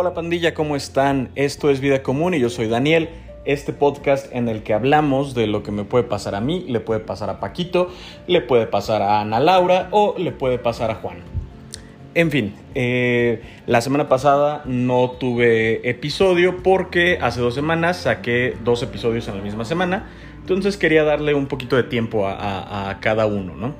Hola 0.00 0.14
pandilla, 0.14 0.54
¿cómo 0.54 0.76
están? 0.76 1.28
Esto 1.34 1.68
es 1.68 1.80
Vida 1.80 2.02
Común 2.02 2.32
y 2.32 2.40
yo 2.40 2.48
soy 2.48 2.68
Daniel. 2.68 3.10
Este 3.44 3.74
podcast 3.74 4.34
en 4.34 4.48
el 4.48 4.62
que 4.62 4.72
hablamos 4.72 5.34
de 5.34 5.46
lo 5.46 5.62
que 5.62 5.72
me 5.72 5.84
puede 5.84 6.04
pasar 6.04 6.34
a 6.34 6.40
mí, 6.40 6.64
le 6.68 6.80
puede 6.80 7.00
pasar 7.00 7.28
a 7.28 7.38
Paquito, 7.38 7.90
le 8.26 8.40
puede 8.40 8.66
pasar 8.66 9.02
a 9.02 9.20
Ana 9.20 9.40
Laura 9.40 9.88
o 9.90 10.14
le 10.16 10.32
puede 10.32 10.56
pasar 10.56 10.90
a 10.90 10.94
Juan. 10.94 11.18
En 12.14 12.30
fin, 12.30 12.54
eh, 12.74 13.42
la 13.66 13.82
semana 13.82 14.08
pasada 14.08 14.62
no 14.64 15.10
tuve 15.10 15.86
episodio 15.86 16.62
porque 16.62 17.18
hace 17.20 17.42
dos 17.42 17.54
semanas 17.54 17.98
saqué 17.98 18.56
dos 18.64 18.82
episodios 18.82 19.28
en 19.28 19.36
la 19.36 19.42
misma 19.42 19.66
semana. 19.66 20.08
Entonces 20.40 20.78
quería 20.78 21.04
darle 21.04 21.34
un 21.34 21.46
poquito 21.46 21.76
de 21.76 21.82
tiempo 21.82 22.26
a, 22.26 22.88
a 22.88 23.00
cada 23.00 23.26
uno, 23.26 23.54
¿no? 23.54 23.74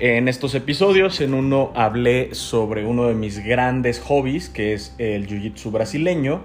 En 0.00 0.26
estos 0.26 0.56
episodios, 0.56 1.20
en 1.20 1.34
uno 1.34 1.70
hablé 1.76 2.34
sobre 2.34 2.84
uno 2.84 3.06
de 3.06 3.14
mis 3.14 3.38
grandes 3.38 4.00
hobbies, 4.00 4.48
que 4.48 4.72
es 4.72 4.92
el 4.98 5.28
Jiu-Jitsu 5.28 5.70
brasileño, 5.70 6.42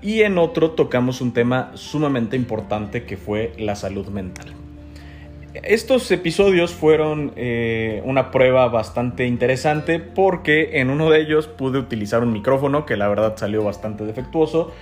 y 0.00 0.22
en 0.22 0.38
otro 0.38 0.70
tocamos 0.70 1.20
un 1.20 1.32
tema 1.32 1.72
sumamente 1.74 2.36
importante 2.36 3.04
que 3.04 3.18
fue 3.18 3.52
la 3.58 3.74
salud 3.74 4.08
mental. 4.08 4.54
Estos 5.52 6.10
episodios 6.10 6.72
fueron 6.72 7.32
eh, 7.36 8.00
una 8.04 8.30
prueba 8.30 8.68
bastante 8.68 9.26
interesante 9.26 9.98
porque 9.98 10.80
en 10.80 10.88
uno 10.88 11.10
de 11.10 11.20
ellos 11.20 11.46
pude 11.46 11.78
utilizar 11.78 12.22
un 12.22 12.32
micrófono 12.32 12.86
que 12.86 12.96
la 12.96 13.08
verdad 13.08 13.36
salió 13.36 13.64
bastante 13.64 14.04
defectuoso 14.04 14.72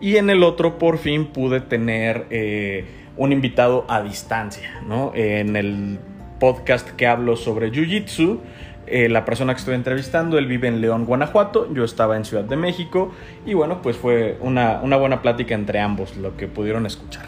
y 0.00 0.16
en 0.16 0.30
el 0.30 0.42
otro 0.42 0.78
por 0.78 0.98
fin 0.98 1.26
pude 1.26 1.60
tener 1.60 2.26
eh, 2.30 2.86
un 3.16 3.32
invitado 3.32 3.84
a 3.88 4.02
distancia. 4.02 4.80
¿no? 4.86 5.12
En 5.14 5.54
el 5.54 5.98
podcast 6.42 6.90
que 6.90 7.06
hablo 7.06 7.36
sobre 7.36 7.70
Jiu-Jitsu. 7.70 8.40
Eh, 8.88 9.08
la 9.08 9.24
persona 9.24 9.54
que 9.54 9.60
estoy 9.60 9.76
entrevistando, 9.76 10.38
él 10.38 10.46
vive 10.46 10.66
en 10.66 10.80
León, 10.80 11.04
Guanajuato, 11.04 11.72
yo 11.72 11.84
estaba 11.84 12.16
en 12.16 12.24
Ciudad 12.24 12.42
de 12.42 12.56
México 12.56 13.12
y 13.46 13.54
bueno, 13.54 13.80
pues 13.80 13.96
fue 13.96 14.38
una, 14.40 14.80
buena 14.80 15.22
plática 15.22 15.54
entre 15.54 15.78
ambos, 15.78 16.16
lo 16.16 16.36
que 16.36 16.48
pudieron 16.48 16.84
escuchar. 16.84 17.26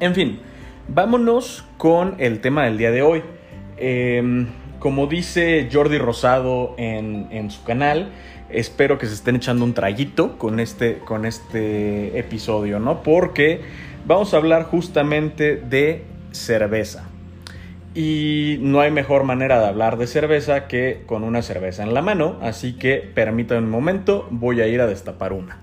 En 0.00 0.16
fin, 0.16 0.40
vámonos 0.88 1.64
con 1.76 2.16
el 2.18 2.40
tema 2.40 2.64
del 2.64 2.78
día 2.78 2.90
de 2.90 3.02
hoy. 3.02 3.22
Em, 3.76 4.48
como 4.80 5.06
dice 5.06 5.68
Jordi 5.72 5.98
Rosado 5.98 6.74
en, 6.78 7.28
en, 7.30 7.52
su 7.52 7.62
canal, 7.62 8.10
espero 8.50 8.98
que 8.98 9.06
se 9.06 9.14
estén 9.14 9.36
echando 9.36 9.64
un 9.64 9.72
traguito 9.72 10.36
con 10.36 10.58
este, 10.58 10.98
con 10.98 11.26
este 11.26 12.18
episodio, 12.18 12.80
¿no? 12.80 13.04
Porque 13.04 13.60
vamos 14.04 14.34
a 14.34 14.38
hablar 14.38 14.64
justamente 14.64 15.54
de 15.54 16.02
cerveza. 16.32 17.08
Y 17.98 18.58
no 18.60 18.82
hay 18.82 18.90
mejor 18.90 19.24
manera 19.24 19.58
de 19.58 19.68
hablar 19.68 19.96
de 19.96 20.06
cerveza 20.06 20.68
que 20.68 21.04
con 21.06 21.24
una 21.24 21.40
cerveza 21.40 21.82
en 21.82 21.94
la 21.94 22.02
mano, 22.02 22.36
así 22.42 22.76
que 22.76 22.96
permítanme 22.98 23.64
un 23.64 23.70
momento, 23.70 24.26
voy 24.30 24.60
a 24.60 24.66
ir 24.66 24.82
a 24.82 24.86
destapar 24.86 25.32
una. 25.32 25.62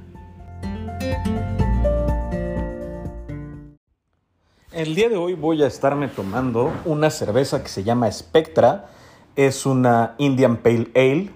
El 4.72 4.96
día 4.96 5.10
de 5.10 5.16
hoy 5.16 5.36
voy 5.36 5.62
a 5.62 5.68
estarme 5.68 6.08
tomando 6.08 6.72
una 6.86 7.12
cerveza 7.12 7.62
que 7.62 7.70
se 7.70 7.84
llama 7.84 8.12
Spectra, 8.12 8.90
es 9.36 9.68
una 9.68 10.16
Indian 10.18 10.58
Pale 10.58 10.90
Ale 10.96 11.30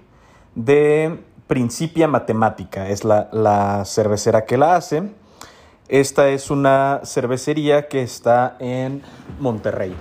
de 0.56 1.16
Principia 1.46 2.08
Matemática, 2.08 2.88
es 2.88 3.04
la, 3.04 3.28
la 3.32 3.84
cervecera 3.84 4.46
que 4.46 4.58
la 4.58 4.74
hace. 4.74 5.04
Esta 5.86 6.28
es 6.30 6.50
una 6.50 7.02
cervecería 7.04 7.86
que 7.86 8.02
está 8.02 8.56
en 8.58 9.02
Monterrey. 9.38 9.94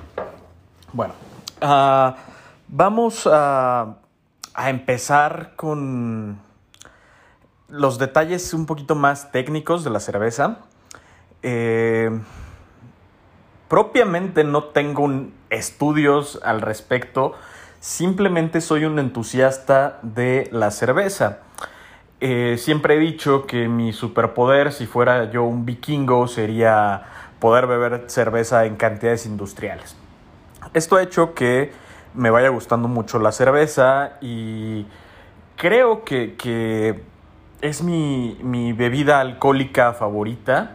Bueno, 0.97 1.13
ah, 1.61 2.15
vamos 2.67 3.29
a, 3.31 3.97
empezar 4.65 5.53
con 5.55 6.39
los 7.69 7.99
detalles 7.99 8.51
un 8.55 8.65
poquito 8.65 8.95
más 8.95 9.31
técnicos 9.31 9.83
de 9.83 9.91
la 9.91 9.99
cerveza. 9.99 10.57
Eh, 11.43 12.09
propiamente 13.67 14.43
no 14.43 14.63
tengo 14.63 15.07
estudios 15.51 16.39
al 16.43 16.61
respecto, 16.61 17.35
simplemente 17.79 18.59
soy 18.59 18.85
un 18.85 18.97
entusiasta 18.97 19.99
de 20.01 20.49
la 20.51 20.71
cerveza. 20.71 21.41
Eh, 22.21 22.55
siempre 22.57 22.95
he 22.95 22.99
dicho 22.99 23.45
que 23.45 23.67
mi 23.67 23.93
superpoder, 23.93 24.73
si 24.73 24.87
fuera 24.87 25.29
yo 25.29 25.43
un 25.43 25.63
vikingo, 25.63 26.27
sería 26.27 27.03
poder 27.37 27.67
beber 27.67 28.05
cerveza 28.07 28.65
en 28.65 28.77
cantidades 28.77 29.27
industriales. 29.27 29.95
Esto 30.73 30.97
ha 30.97 31.03
hecho 31.03 31.33
que 31.33 31.71
me 32.13 32.29
vaya 32.29 32.49
gustando 32.49 32.87
mucho 32.87 33.19
la 33.19 33.31
cerveza 33.31 34.13
y 34.21 34.85
creo 35.55 36.03
que, 36.03 37.03
es 37.61 37.81
mi, 37.81 38.73
bebida 38.73 39.19
alcohólica 39.19 39.93
favorita. 39.93 40.73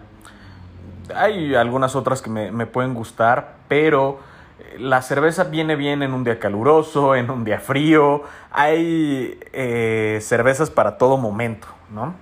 Hay 1.15 1.55
algunas 1.55 1.97
otras 1.97 2.23
que 2.23 2.31
me, 2.31 2.67
pueden 2.67 2.95
gustar, 2.95 3.55
pero 3.69 4.21
la 4.79 5.03
cerveza 5.03 5.45
viene 5.45 5.77
bien 5.77 6.03
en 6.03 6.15
un 6.15 6.25
día 6.25 6.39
caluroso, 6.39 7.15
en 7.15 7.31
un 7.31 7.45
día 7.45 7.59
frío. 7.59 8.23
Hay 8.51 9.39
eh, 9.53 10.19
cervezas 10.23 10.71
para 10.71 10.97
todo 10.97 11.17
momento, 11.17 11.69
¿no? 11.91 12.15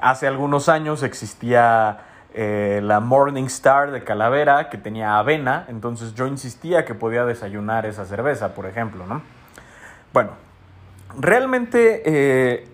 Hace 0.00 0.26
algunos 0.26 0.68
años 0.68 1.02
existía 1.02 2.00
eh, 2.36 2.80
la 2.82 2.98
Morning 2.98 3.44
Star 3.44 3.92
de 3.92 4.02
Calavera, 4.02 4.68
que 4.68 4.76
tenía 4.76 5.18
avena, 5.18 5.66
entonces 5.68 6.14
yo 6.14 6.26
insistía 6.26 6.84
que 6.84 6.92
podía 6.92 7.24
desayunar 7.24 7.86
esa 7.86 8.04
cerveza, 8.06 8.54
por 8.54 8.66
ejemplo, 8.66 9.06
¿no? 9.06 9.22
Bueno, 10.12 10.32
realmente 11.16 12.02
eh, 12.04 12.68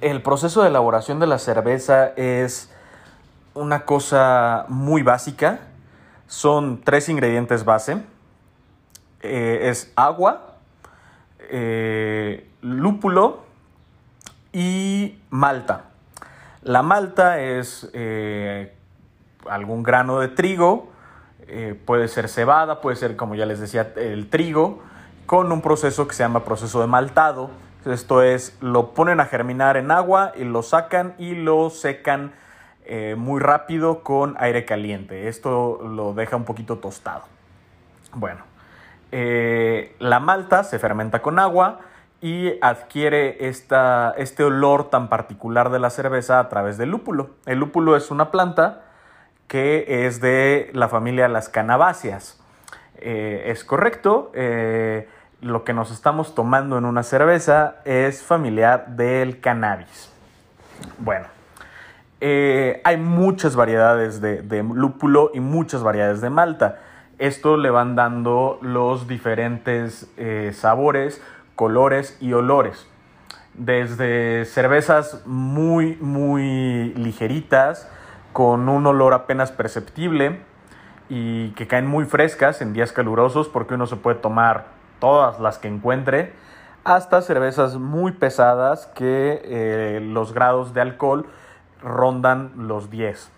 el 0.00 0.22
proceso 0.22 0.62
de 0.62 0.68
elaboración 0.68 1.18
de 1.18 1.26
la 1.26 1.38
cerveza 1.38 2.12
es 2.14 2.72
una 3.54 3.84
cosa 3.84 4.64
muy 4.68 5.02
básica. 5.02 5.58
Son 6.28 6.80
tres 6.84 7.08
ingredientes 7.08 7.64
base. 7.64 8.00
Eh, 9.22 9.62
es 9.64 9.92
agua, 9.96 10.54
lúpulo 12.62 13.42
y 14.52 15.18
malta. 15.30 15.87
La 16.62 16.82
malta 16.82 17.40
es 17.40 17.88
eh, 17.92 18.74
algún 19.48 19.82
grano 19.82 20.18
de 20.18 20.28
trigo, 20.28 20.88
eh, 21.46 21.78
puede 21.84 22.08
ser 22.08 22.28
cebada, 22.28 22.80
puede 22.80 22.96
ser, 22.96 23.16
como 23.16 23.34
ya 23.34 23.46
les 23.46 23.60
decía, 23.60 23.92
el 23.96 24.28
trigo, 24.28 24.82
con 25.26 25.52
un 25.52 25.62
proceso 25.62 26.08
que 26.08 26.14
se 26.14 26.24
llama 26.24 26.44
proceso 26.44 26.80
de 26.80 26.88
maltado. 26.88 27.50
Esto 27.86 28.22
es, 28.22 28.56
lo 28.60 28.92
ponen 28.92 29.20
a 29.20 29.26
germinar 29.26 29.76
en 29.76 29.90
agua 29.90 30.32
y 30.36 30.44
lo 30.44 30.62
sacan 30.62 31.14
y 31.16 31.34
lo 31.34 31.70
secan 31.70 32.32
eh, 32.84 33.14
muy 33.16 33.40
rápido 33.40 34.02
con 34.02 34.34
aire 34.38 34.64
caliente. 34.64 35.28
Esto 35.28 35.80
lo 35.82 36.12
deja 36.12 36.36
un 36.36 36.44
poquito 36.44 36.78
tostado. 36.78 37.22
Bueno, 38.14 38.40
la 39.10 40.20
malta 40.20 40.64
se 40.64 40.78
fermenta 40.78 41.22
con 41.22 41.38
agua 41.38 41.80
y 42.20 42.58
adquiere 42.60 43.48
esta, 43.48 44.12
este 44.16 44.44
olor 44.44 44.90
tan 44.90 45.08
particular 45.08 45.70
de 45.70 45.78
la 45.78 45.90
cerveza 45.90 46.40
a 46.40 46.48
través 46.48 46.76
del 46.76 46.90
lúpulo. 46.90 47.30
El 47.46 47.60
lúpulo 47.60 47.96
es 47.96 48.10
una 48.10 48.30
planta 48.30 48.82
que 49.46 50.06
es 50.06 50.20
de 50.20 50.70
la 50.74 50.88
familia 50.88 51.28
las 51.28 51.48
canabáceas. 51.48 52.40
Eh, 52.96 53.44
es 53.46 53.64
correcto, 53.64 54.32
eh, 54.34 55.08
lo 55.40 55.62
que 55.62 55.72
nos 55.72 55.92
estamos 55.92 56.34
tomando 56.34 56.76
en 56.76 56.84
una 56.84 57.04
cerveza 57.04 57.76
es 57.84 58.22
familiar 58.22 58.88
del 58.88 59.40
cannabis. 59.40 60.12
Bueno, 60.98 61.26
eh, 62.20 62.80
hay 62.84 62.96
muchas 62.96 63.54
variedades 63.54 64.20
de, 64.20 64.42
de 64.42 64.64
lúpulo 64.64 65.30
y 65.32 65.40
muchas 65.40 65.84
variedades 65.84 66.20
de 66.20 66.30
malta. 66.30 66.80
Esto 67.18 67.56
le 67.56 67.70
van 67.70 67.96
dando 67.96 68.58
los 68.60 69.08
diferentes 69.08 70.08
sabores 70.52 71.20
colores 71.58 72.16
y 72.20 72.34
olores. 72.34 72.86
Desde 73.54 74.44
cervezas 74.44 75.26
muy, 75.26 75.96
muy 75.96 76.94
ligeritas, 76.94 77.90
con 78.32 78.68
un 78.68 78.86
olor 78.86 79.12
apenas 79.12 79.50
perceptible 79.50 80.40
y 81.08 81.50
que 81.54 81.66
caen 81.66 81.88
muy 81.88 82.04
frescas 82.04 82.62
en 82.62 82.74
días 82.74 82.92
calurosos 82.92 83.48
porque 83.48 83.74
uno 83.74 83.88
se 83.88 83.96
puede 83.96 84.18
tomar 84.18 84.66
todas 85.00 85.40
las 85.40 85.58
que 85.58 85.66
encuentre, 85.66 86.32
hasta 86.84 87.22
cervezas 87.22 87.74
muy 87.74 88.12
pesadas 88.12 88.86
que 88.94 89.42
eh, 89.42 90.00
los 90.00 90.32
grados 90.32 90.74
de 90.74 90.82
alcohol 90.82 91.26
rondan 91.82 92.52
los 92.68 92.88
10. 92.88 93.32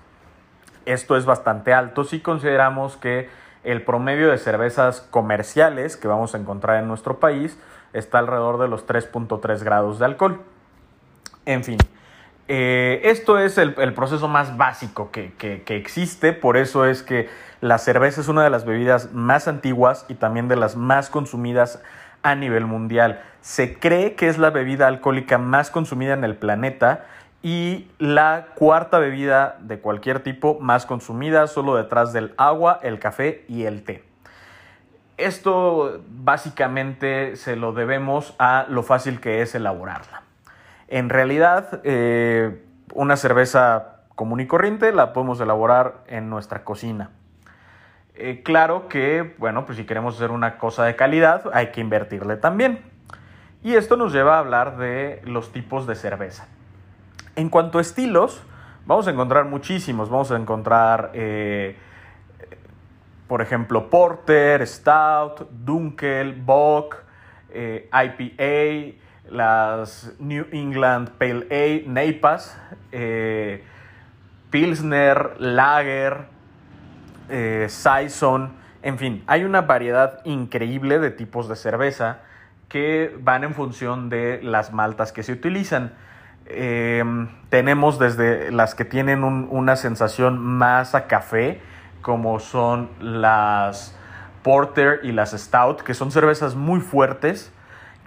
Esto 0.84 1.16
es 1.16 1.25
bastante 1.25 1.73
alto 1.73 2.05
si 2.05 2.20
consideramos 2.20 2.99
que 2.99 3.31
el 3.64 3.82
promedio 3.82 4.31
de 4.31 4.37
cervezas 4.37 5.00
comerciales 5.00 5.96
que 5.96 6.06
vamos 6.06 6.34
a 6.34 6.38
encontrar 6.38 6.82
en 6.82 6.88
nuestro 6.88 7.19
país 7.19 7.58
está 7.92 8.19
alrededor 8.19 8.58
de 8.58 8.69
los 8.69 8.87
3.3 8.87 9.62
grados 9.62 9.98
de 9.98 10.04
alcohol. 10.04 10.40
En 11.46 11.64
fin, 11.64 11.78
eh, 12.52 13.00
esto 13.04 13.38
es 13.38 13.58
el, 13.58 13.75
proceso 13.94 14.26
más 14.26 14.56
básico 14.56 15.12
que, 15.12 15.62
existe, 15.69 16.32
por 16.32 16.56
eso 16.56 16.84
es 16.84 17.04
que 17.04 17.28
la 17.60 17.78
cerveza 17.78 18.20
es 18.20 18.26
una 18.26 18.42
de 18.42 18.50
las 18.50 18.64
bebidas 18.64 19.12
más 19.12 19.46
antiguas 19.46 20.04
y 20.08 20.14
también 20.14 20.48
de 20.48 20.56
las 20.56 20.75
más 20.75 21.10
consumidas 21.10 21.81
a 22.25 22.34
nivel 22.34 22.66
mundial. 22.66 23.22
Se 23.40 23.78
cree 23.78 24.16
que 24.16 24.28
es 24.28 24.37
la 24.37 24.50
bebida 24.50 24.88
alcohólica 24.88 25.38
más 25.38 25.70
consumida 25.70 26.12
en 26.14 26.25
el 26.25 26.34
planeta 26.34 27.06
y 27.40 27.88
la 27.98 28.48
cuarta 28.56 28.98
bebida 28.98 29.56
de 29.60 29.78
cualquier 29.78 30.19
tipo 30.20 30.58
más 30.58 30.87
consumida 30.87 31.46
solo 31.46 31.76
detrás 31.76 32.12
del 32.12 32.34
agua, 32.37 32.81
el 32.82 32.98
café 32.98 33.44
y 33.48 33.62
el 33.62 33.84
té. 33.84 34.10
Esto 35.20 36.00
básicamente 36.08 37.37
se 37.37 37.55
lo 37.55 37.72
debemos 37.72 38.34
a 38.38 38.67
lo 38.69 38.82
fácil 38.82 39.20
que 39.20 39.43
es 39.43 39.55
elaborarla. 39.55 40.22
En 40.88 41.08
realidad, 41.08 41.81
eh, 41.84 42.64
una 42.94 43.17
cerveza 43.17 44.00
común 44.14 44.40
y 44.40 44.46
corriente 44.46 44.93
la 44.93 45.12
podemos 45.12 45.40
elaborar 45.40 46.05
en 46.06 46.31
nuestra 46.31 46.64
cocina. 46.64 47.11
Eh, 48.14 48.43
claro 48.43 48.88
que, 48.88 49.34
bueno, 49.38 49.64
pues 49.64 49.78
si 49.78 49.84
queremos 49.84 50.17
hacer 50.17 50.31
una 50.31 50.58
cosa 50.58 50.84
de 50.84 50.96
calidad, 50.96 51.50
hay 51.52 51.69
que 51.69 51.81
invertirle 51.81 52.37
también. 52.37 52.81
Y 53.62 53.75
esto 53.75 53.96
nos 53.96 54.12
lleva 54.12 54.37
a 54.37 54.38
hablar 54.40 54.78
de 54.78 55.20
los 55.25 55.52
tipos 55.52 55.87
de 55.87 55.94
cerveza. 55.94 56.49
En 57.37 57.49
cuanto 57.49 57.78
a 57.78 57.81
estilos, 57.81 58.43
vamos 58.87 59.06
a 59.06 59.11
encontrar 59.11 59.44
muchísimos. 59.44 60.11
Vamos 60.11 60.31
a 60.32 60.37
encontrar, 60.37 61.11
eh, 61.14 61.78
por 63.31 63.43
ejemplo, 63.43 63.88
Porter, 63.88 64.67
Stout, 64.67 65.49
Dunkel, 65.53 66.35
Bock, 66.35 66.97
eh, 67.50 67.88
IPA, 67.93 68.99
las 69.31 70.12
New 70.19 70.47
England 70.50 71.11
Pale 71.11 71.47
Ale, 71.49 71.85
Neipas, 71.87 72.61
eh, 72.91 73.62
Pilsner, 74.50 75.37
Lager, 75.38 76.27
Saison, 77.69 78.50
en 78.82 78.99
fin, 78.99 79.23
hay 79.29 79.44
una 79.44 79.61
variedad 79.61 80.21
increíble 80.25 80.99
de 80.99 81.12
tipos 81.12 81.49
de 81.49 81.55
cerveza 81.55 82.23
que 82.69 83.17
van 83.21 83.44
en 83.44 83.55
función 83.55 84.09
de 84.09 84.41
las 84.43 84.73
maltas 84.73 85.12
que 85.12 85.23
se 85.23 85.31
utilizan. 85.31 85.93
Eh, 86.47 87.05
tenemos 87.49 88.00
desde 88.00 88.50
las 88.50 88.75
que 88.75 88.85
tienen 88.85 89.23
una 89.23 89.76
sensación 89.76 90.41
más 90.41 90.97
a 90.97 91.06
café, 91.06 91.61
como 92.02 92.41
son 92.41 92.91
las 93.00 93.97
Porter 94.43 95.00
y 95.02 95.12
las 95.12 95.32
Stout, 95.32 95.82
que 95.82 95.94
son 95.94 96.11
cervezas 96.11 96.55
muy 96.55 96.81
fuertes. 96.81 97.52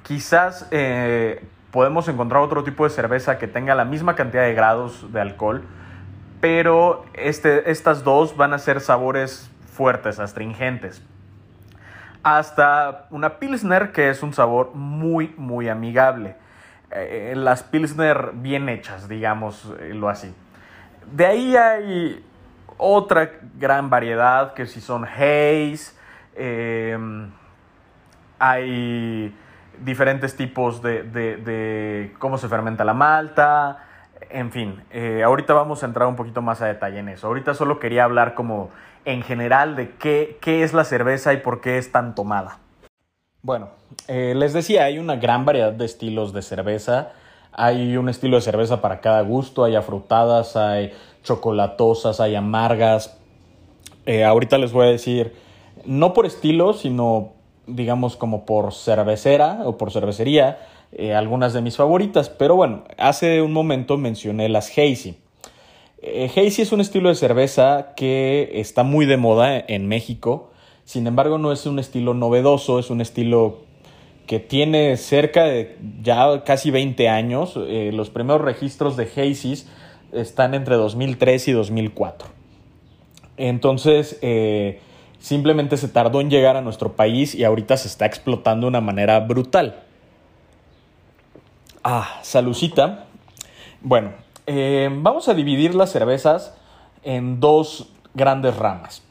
Quizás 0.03 0.67
eh, 0.71 1.45
podemos 1.71 2.07
encontrar 2.07 2.41
otro 2.41 2.63
tipo 2.63 2.83
de 2.83 2.89
cerveza 2.89 3.37
que 3.37 3.47
tenga 3.47 3.75
la 3.75 3.85
misma 3.85 4.15
cantidad 4.15 4.43
de 4.43 4.53
grados 4.53 5.11
de 5.11 5.21
alcohol, 5.21 5.63
pero 6.41 7.05
este, 7.13 7.71
estas 7.71 8.03
dos 8.03 8.35
van 8.35 8.53
a 8.53 8.59
ser 8.59 8.81
sabores 8.81 9.49
fuertes, 9.71 10.19
astringentes. 10.19 11.01
Hasta 12.21 13.07
una 13.09 13.37
Pilsner, 13.39 13.91
que 13.91 14.09
es 14.09 14.23
un 14.23 14.33
sabor 14.33 14.71
muy, 14.73 15.33
muy 15.37 15.67
amigable. 15.67 16.35
Eh, 16.91 17.33
las 17.35 17.63
Pilsner 17.63 18.31
bien 18.33 18.69
hechas, 18.69 19.09
digamos 19.09 19.73
eh, 19.79 19.93
lo 19.93 20.09
así. 20.09 20.33
De 21.11 21.25
ahí 21.25 21.55
hay 21.55 22.23
otra 22.77 23.31
gran 23.57 23.89
variedad, 23.89 24.53
que 24.53 24.65
si 24.65 24.81
son 24.81 25.05
Haze, 25.05 25.93
em, 26.35 27.31
hay 28.39 29.35
diferentes 29.83 30.35
tipos 30.35 30.81
de, 30.81 32.13
cómo 32.19 32.37
se 32.37 32.47
fermenta 32.47 32.83
la 32.83 32.93
malta, 32.93 33.85
en 34.29 34.51
fin, 34.51 34.81
eh, 34.91 35.21
ahorita 35.23 35.53
vamos 35.53 35.83
a 35.83 35.85
entrar 35.85 36.07
un 36.07 36.15
poquito 36.15 36.41
más 36.41 36.61
a 36.61 36.67
detalle 36.67 36.99
en 36.99 37.09
eso. 37.09 37.27
Ahorita 37.27 37.53
solo 37.53 37.79
quería 37.79 38.03
hablar 38.03 38.33
como 38.33 38.69
en 39.05 39.21
general 39.21 39.75
de 39.75 39.91
qué, 39.91 40.37
qué 40.41 40.63
es 40.63 40.73
la 40.73 40.83
cerveza 40.85 41.33
y 41.33 41.37
por 41.37 41.61
qué 41.61 41.77
es 41.77 41.91
tan 41.91 42.15
tomada. 42.15 42.57
Bueno, 43.41 43.69
eh, 44.07 44.33
les 44.35 44.53
decía, 44.53 44.85
hay 44.85 44.99
una 44.99 45.17
gran 45.17 45.45
variedad 45.45 45.73
de 45.73 45.85
estilos 45.85 46.33
de 46.33 46.41
cerveza. 46.41 47.11
Hay 47.51 47.97
un 47.97 48.09
estilo 48.09 48.37
de 48.37 48.41
cerveza 48.41 48.81
para 48.81 49.01
cada 49.01 49.21
gusto. 49.21 49.65
Hay 49.65 49.75
afrutadas, 49.75 50.55
hay 50.55 50.93
chocolatosas, 51.23 52.19
hay 52.19 52.35
amargas. 52.35 53.17
Eh, 54.05 54.23
ahorita 54.23 54.57
les 54.57 54.71
voy 54.73 54.87
a 54.87 54.89
decir, 54.89 55.33
no 55.85 56.13
por 56.13 56.25
estilo, 56.25 56.73
sino 56.73 57.33
digamos 57.65 58.17
como 58.17 58.45
por 58.45 58.73
cervecera 58.73 59.61
o 59.63 59.77
por 59.77 59.91
cervecería, 59.91 60.59
eh, 60.91 61.13
algunas 61.13 61.53
de 61.53 61.61
mis 61.61 61.77
favoritas. 61.77 62.29
Pero 62.29 62.55
bueno, 62.55 62.83
hace 62.97 63.41
un 63.41 63.53
momento 63.53 63.97
mencioné 63.97 64.49
las 64.49 64.69
Hazy. 64.77 65.17
Hazy 66.35 66.61
es 66.61 66.73
un 66.73 66.81
estilo 66.81 67.07
de 67.07 67.15
cerveza 67.15 67.93
que 67.95 68.51
está 68.55 68.83
muy 68.83 69.05
de 69.05 69.15
moda 69.15 69.57
en 69.57 69.87
México. 69.87 70.51
Sin 70.83 71.07
embargo, 71.07 71.37
no 71.37 71.53
es 71.53 71.65
un 71.65 71.79
estilo 71.79 72.13
novedoso, 72.13 72.77
es 72.77 72.89
un 72.89 72.99
estilo 72.99 73.59
que 74.27 74.39
tiene 74.39 74.95
cerca 74.97 75.43
de 75.43 75.77
ya 76.01 76.43
casi 76.43 76.71
20 76.71 77.09
años. 77.09 77.57
Eh, 77.57 77.91
los 77.93 78.09
primeros 78.09 78.41
registros 78.41 78.95
de 78.97 79.03
Hazy's 79.03 79.67
están 80.13 80.53
entre 80.53 80.75
2003 80.75 81.47
y 81.47 81.51
2004. 81.51 82.27
Entonces, 83.37 84.19
eh, 84.21 84.81
simplemente 85.19 85.77
se 85.77 85.87
tardó 85.87 86.21
en 86.21 86.29
llegar 86.29 86.55
a 86.55 86.61
nuestro 86.61 86.93
país 86.93 87.35
y 87.35 87.43
ahorita 87.43 87.77
se 87.77 87.87
está 87.87 88.05
explotando 88.05 88.65
de 88.65 88.69
una 88.69 88.81
manera 88.81 89.19
brutal. 89.19 89.83
Ah, 91.83 92.19
salucita. 92.21 93.05
Bueno, 93.81 94.13
eh, 94.47 94.89
vamos 94.91 95.27
a 95.29 95.33
dividir 95.33 95.75
las 95.75 95.91
cervezas 95.91 96.55
en 97.03 97.39
dos 97.39 97.89
grandes 98.13 98.55
ramas. 98.55 99.03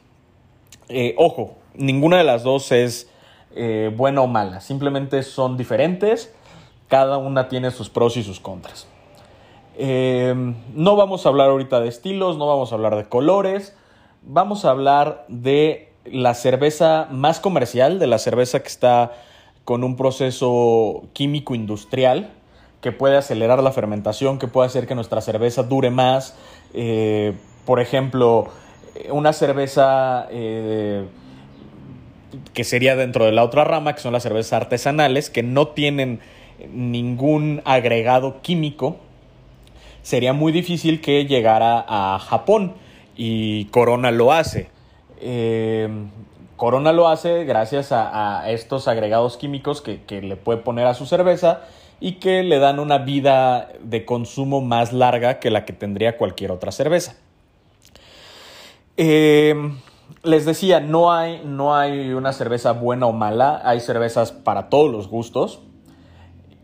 ojo, 1.17 1.57
ninguna 1.75 2.17
de 2.17 2.23
las 2.23 2.43
dos 2.43 2.71
es 2.71 3.09
eh, 3.55 3.91
buena 3.95 4.21
o 4.21 4.27
mala, 4.27 4.61
simplemente 4.61 5.21
son 5.21 5.57
diferentes, 5.57 6.33
cada 6.87 7.17
una 7.17 7.49
tiene 7.49 7.69
sus 7.69 7.87
pros 7.87 8.17
y 8.17 8.23
sus 8.23 8.39
contras. 8.39 8.87
Em, 9.75 10.55
no 10.75 10.95
vamos 10.95 11.25
a 11.25 11.29
hablar 11.29 11.49
ahorita 11.49 11.79
de 11.79 11.89
estilos, 11.89 12.37
no 12.37 12.47
vamos 12.47 12.71
a 12.71 12.75
hablar 12.75 12.95
de 12.95 13.05
colores, 13.05 13.75
vamos 14.21 14.65
a 14.65 14.69
hablar 14.69 15.25
de 15.27 15.89
la 16.05 16.33
cerveza 16.33 17.07
más 17.11 17.39
comercial, 17.39 17.97
de 17.99 18.07
la 18.07 18.19
cerveza 18.19 18.61
que 18.61 18.67
está 18.67 19.11
con 19.65 19.83
un 19.83 19.95
proceso 19.95 21.03
químico 21.13 21.55
industrial 21.55 22.31
que 22.81 22.91
puede 22.91 23.15
acelerar 23.15 23.63
la 23.63 23.71
fermentación, 23.71 24.37
que 24.37 24.47
puede 24.47 24.67
hacer 24.67 24.87
que 24.87 24.93
nuestra 24.93 25.21
cerveza 25.21 25.63
dure 25.63 25.89
más. 25.89 26.35
Eh, 26.73 27.33
por 27.65 27.79
ejemplo, 27.79 28.49
una 29.09 29.31
cerveza 29.31 30.27
eh, 30.29 31.05
que 32.53 32.65
sería 32.65 32.97
dentro 32.97 33.25
de 33.25 33.31
la 33.31 33.43
otra 33.43 33.63
rama, 33.63 33.95
que 33.95 34.01
son 34.01 34.11
las 34.11 34.23
cervezas 34.23 34.53
artesanales, 34.53 35.29
que 35.29 35.43
no 35.43 35.69
tienen 35.69 36.19
ningún 36.73 37.61
agregado 37.63 38.41
químico, 38.41 38.97
sería 40.03 40.33
muy 40.33 40.51
difícil 40.51 41.01
que 41.01 41.25
llegara 41.25 41.83
a 41.87 42.19
Japón 42.19 42.73
y 43.15 43.65
Corona 43.65 44.11
lo 44.11 44.31
hace. 44.31 44.69
Eh, 45.19 45.89
Corona 46.57 46.91
lo 46.91 47.07
hace 47.07 47.45
gracias 47.45 47.91
a, 47.91 48.49
estos 48.49 48.87
agregados 48.87 49.37
químicos 49.37 49.81
que, 49.81 50.21
le 50.21 50.35
puede 50.35 50.59
poner 50.59 50.85
a 50.85 50.93
su 50.93 51.05
cerveza 51.05 51.61
y 51.99 52.13
que 52.13 52.43
le 52.43 52.59
dan 52.59 52.79
una 52.79 52.99
vida 52.99 53.69
de 53.81 54.05
consumo 54.05 54.61
más 54.61 54.93
larga 54.93 55.39
que 55.39 55.49
la 55.49 55.65
que 55.65 55.73
tendría 55.73 56.17
cualquier 56.17 56.51
otra 56.51 56.71
cerveza. 56.71 57.15
Eh, 58.97 59.55
les 60.23 60.45
decía, 60.45 60.79
no 60.79 61.11
hay, 61.11 61.41
no 61.43 61.75
hay 61.75 62.13
una 62.13 62.33
cerveza 62.33 62.73
buena 62.73 63.07
o 63.07 63.13
mala, 63.13 63.61
hay 63.63 63.79
cervezas 63.79 64.31
para 64.31 64.69
todos 64.69 64.91
los 64.91 65.07
gustos. 65.07 65.61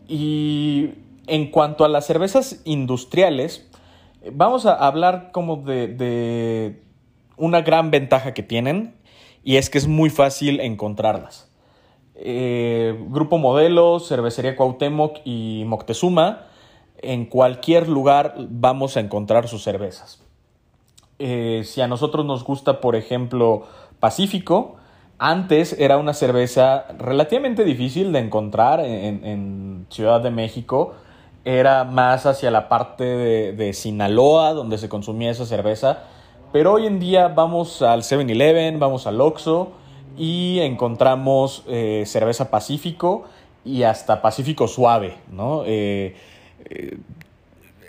Y 0.08 0.90
en 1.30 1.50
cuanto 1.50 1.84
a 1.84 1.88
las 1.88 2.06
cervezas 2.06 2.60
industriales, 2.64 3.70
vamos 4.32 4.66
a 4.66 4.74
hablar 4.74 5.30
como 5.32 5.56
de, 5.56 6.82
una 7.36 7.62
gran 7.62 7.90
ventaja 7.90 8.34
que 8.34 8.42
tienen 8.42 8.94
y 9.42 9.56
es 9.56 9.70
que 9.70 9.78
es 9.78 9.86
muy 9.86 10.10
fácil 10.10 10.60
encontrarlas. 10.60 11.48
Eh, 12.16 12.98
Grupo 13.08 13.38
Modelo, 13.38 14.00
Cervecería 14.00 14.56
Cuauhtémoc 14.56 15.20
y 15.24 15.62
Moctezuma, 15.66 16.46
en 17.00 17.24
cualquier 17.24 17.88
lugar 17.88 18.34
vamos 18.50 18.96
a 18.96 19.00
encontrar 19.00 19.48
sus 19.48 19.62
cervezas. 19.62 20.22
Eh, 21.18 21.62
si 21.64 21.80
a 21.80 21.86
nosotros 21.86 22.26
nos 22.26 22.44
gusta, 22.44 22.80
por 22.80 22.96
ejemplo, 22.96 23.62
Pacífico, 24.00 24.76
antes 25.18 25.78
era 25.78 25.98
una 25.98 26.14
cerveza 26.14 26.86
relativamente 26.98 27.64
difícil 27.64 28.10
de 28.10 28.20
encontrar 28.20 28.80
en, 28.80 29.86
Ciudad 29.90 30.22
de 30.22 30.30
México. 30.30 30.94
Era 31.44 31.84
más 31.84 32.26
hacia 32.26 32.50
la 32.50 32.68
parte 32.68 33.04
de, 33.04 33.72
Sinaloa, 33.72 34.52
donde 34.52 34.78
se 34.78 34.88
consumía 34.88 35.30
esa 35.30 35.46
cerveza. 35.46 36.04
Pero 36.52 36.72
hoy 36.74 36.86
en 36.86 37.00
día 37.00 37.28
vamos 37.28 37.82
al 37.82 38.02
7-Eleven, 38.02 38.78
vamos 38.78 39.06
al 39.06 39.20
Oxxo 39.20 39.72
y 40.18 40.58
encontramos 40.60 41.64
eh, 41.68 42.04
cerveza 42.06 42.50
Pacífico 42.50 43.24
y 43.64 43.84
hasta 43.84 44.20
Pacífico 44.20 44.68
suave, 44.68 45.14
¿no? 45.30 45.62
Eh, 45.66 46.16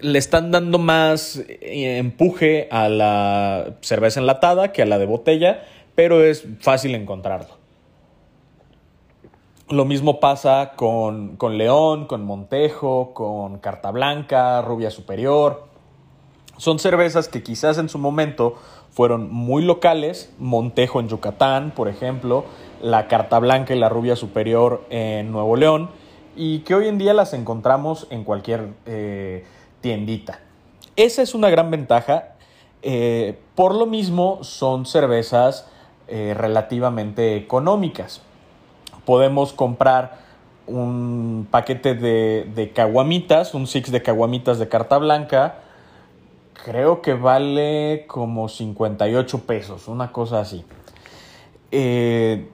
le 0.01 0.19
están 0.19 0.51
dando 0.51 0.77
más 0.77 1.37
eh, 1.47 1.97
empuje 1.97 2.67
a 2.71 2.89
la 2.89 3.75
cerveza 3.81 4.19
enlatada 4.19 4.71
que 4.71 4.81
a 4.81 4.85
la 4.85 4.97
de 4.97 5.05
botella, 5.05 5.63
pero 5.95 6.23
es 6.23 6.45
fácil 6.59 6.95
encontrarlo. 6.95 7.60
Lo 9.71 9.85
mismo 9.85 10.19
pasa 10.19 10.73
con, 10.75 11.37
con 11.37 11.57
León, 11.57 12.05
con 12.05 12.25
Montejo, 12.25 13.13
con 13.13 13.59
Carta 13.59 13.89
Blanca, 13.91 14.61
Rubia 14.61 14.91
Superior. 14.91 15.63
Son 16.57 16.77
cervezas 16.77 17.29
que 17.29 17.41
quizás 17.41 17.77
en 17.77 17.87
su 17.87 17.97
momento 17.97 18.55
fueron 18.89 19.31
muy 19.31 19.63
locales, 19.63 20.33
Montejo 20.39 20.99
en 20.99 21.07
Yucatán, 21.07 21.71
por 21.71 21.87
ejemplo, 21.87 22.43
la 22.81 23.07
Carta 23.07 23.39
Blanca 23.39 23.73
y 23.73 23.79
la 23.79 23.87
Rubia 23.87 24.17
Superior 24.17 24.83
en 24.89 25.31
Nuevo 25.31 25.55
León, 25.55 25.89
y 26.35 26.59
que 26.59 26.75
hoy 26.75 26.89
en 26.89 26.97
día 26.97 27.13
las 27.13 27.33
encontramos 27.33 28.07
en 28.09 28.25
cualquier 28.25 28.73
eh, 28.85 29.45
tiendita. 29.79 30.41
Esa 30.97 31.21
es 31.21 31.33
una 31.33 31.49
gran 31.49 31.71
ventaja. 31.71 32.35
Eh, 32.81 33.39
por 33.55 33.73
lo 33.75 33.85
mismo, 33.85 34.43
son 34.43 34.85
cervezas 34.85 35.65
eh, 36.09 36.33
relativamente 36.35 37.37
económicas. 37.37 38.21
Podemos 39.05 39.53
comprar 39.53 40.19
un 40.67 41.47
paquete 41.49 41.95
de, 41.95 42.71
caguamitas, 42.73 43.53
un 43.53 43.67
six 43.67 43.91
de 43.91 44.01
caguamitas 44.01 44.59
de 44.59 44.67
carta 44.67 44.97
blanca, 44.97 45.59
creo 46.65 47.01
que 47.01 47.13
vale 47.13 48.05
como 48.07 48.47
58 48.47 49.39
pesos, 49.39 49.87
una 49.87 50.11
cosa 50.11 50.39
así. 50.39 50.63
Eh, 51.71 52.49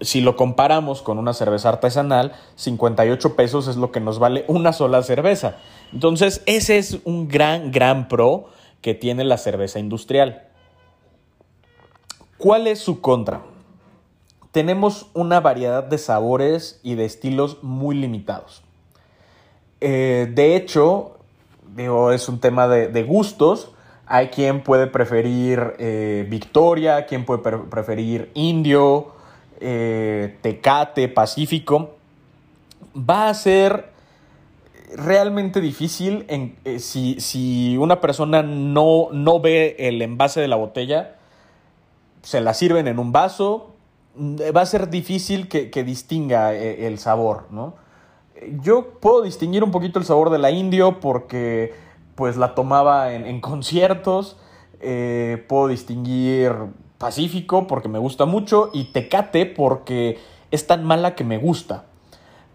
si 0.00 0.20
lo 0.20 0.36
comparamos 0.36 1.02
con 1.02 1.18
una 1.18 1.32
cerveza 1.32 1.68
artesanal, 1.68 2.32
58 2.56 3.36
pesos 3.36 3.68
es 3.68 3.76
lo 3.76 3.90
que 3.90 4.00
nos 4.00 4.18
vale 4.18 4.44
una 4.48 4.72
sola 4.72 5.02
cerveza. 5.02 5.56
Entonces, 5.92 6.42
ese 6.46 6.78
es 6.78 6.98
un 7.04 7.28
gran, 7.28 7.72
gran 7.72 8.08
pro 8.08 8.46
que 8.80 8.94
tiene 8.94 9.24
la 9.24 9.38
cerveza 9.38 9.78
industrial. 9.78 10.44
¿Cuál 12.36 12.68
es 12.68 12.78
su 12.78 13.00
contra? 13.00 13.42
Tenemos 14.52 15.10
una 15.14 15.40
variedad 15.40 15.84
de 15.84 15.98
sabores 15.98 16.80
y 16.82 16.94
de 16.94 17.04
estilos 17.04 17.62
muy 17.62 17.96
limitados. 17.96 18.62
Eh, 19.80 20.30
de 20.34 20.56
hecho, 20.56 21.18
digo, 21.76 22.12
es 22.12 22.28
un 22.28 22.40
tema 22.40 22.68
de, 22.68 23.02
gustos. 23.02 23.70
Hay 24.06 24.28
quien 24.28 24.62
puede 24.62 24.86
preferir 24.86 25.74
eh, 25.78 26.26
Victoria, 26.28 27.06
quien 27.06 27.24
puede 27.24 27.40
preferir 27.40 28.30
Indio, 28.34 29.12
eh, 29.60 30.38
Tecate, 30.40 31.08
Pacífico. 31.08 31.96
Va 32.96 33.28
a 33.28 33.34
ser 33.34 33.90
realmente 34.96 35.60
difícil 35.60 36.24
en, 36.28 36.56
eh, 36.64 36.78
si, 36.78 37.76
una 37.78 38.00
persona 38.00 38.42
no, 38.42 39.08
no 39.12 39.40
ve 39.40 39.76
el 39.78 40.00
envase 40.02 40.40
de 40.40 40.48
la 40.48 40.56
botella, 40.56 41.16
se 42.22 42.40
la 42.40 42.54
sirven 42.54 42.88
en 42.88 42.98
un 42.98 43.12
vaso, 43.12 43.74
va 44.18 44.62
a 44.62 44.66
ser 44.66 44.90
difícil 44.90 45.48
que, 45.48 45.70
que 45.70 45.84
distinga 45.84 46.54
el 46.54 46.98
sabor, 46.98 47.46
¿no? 47.50 47.74
Yo 48.62 48.90
puedo 49.00 49.22
distinguir 49.22 49.64
un 49.64 49.70
poquito 49.70 49.98
el 49.98 50.04
sabor 50.04 50.30
de 50.30 50.38
la 50.38 50.50
indio 50.50 51.00
porque 51.00 51.74
pues 52.18 52.36
la 52.36 52.54
tomaba 52.56 53.12
en, 53.12 53.40
conciertos. 53.40 54.36
Eh, 54.80 55.44
puedo 55.48 55.68
distinguir 55.68 56.52
Pacífico 56.98 57.68
porque 57.68 57.88
me 57.88 58.00
gusta 58.00 58.24
mucho 58.24 58.70
y 58.72 58.86
Tecate 58.86 59.46
porque 59.46 60.18
es 60.50 60.66
tan 60.66 60.84
mala 60.84 61.14
que 61.14 61.22
me 61.22 61.38
gusta. 61.38 61.84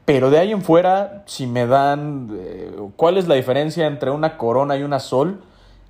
Pero 0.04 0.30
de 0.30 0.40
ahí 0.40 0.52
en 0.52 0.64
fuera, 0.64 1.24
si 1.28 1.48
me 1.48 1.66
dan 1.66 2.30
eh, 2.34 2.76
cuál 2.98 3.18
es 3.18 3.30
la 3.30 3.36
diferencia 3.36 3.88
entre 3.88 4.12
una 4.12 4.38
corona 4.38 4.76
y 4.76 4.84
una 4.84 5.00
sol, 5.00 5.42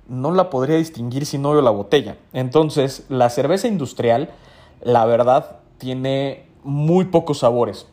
no 0.06 0.30
la 0.30 0.50
podría 0.50 0.76
distinguir 0.76 1.26
si 1.26 1.36
no 1.36 1.50
veo 1.50 1.62
la 1.62 1.72
botella. 1.72 2.16
Entonces, 2.32 3.06
la 3.08 3.28
cerveza 3.28 3.66
industrial, 3.66 4.30
la 4.82 5.04
verdad, 5.04 5.56
tiene 5.78 6.46
muy 6.62 7.06
pocos 7.06 7.38
sabores. 7.40 7.86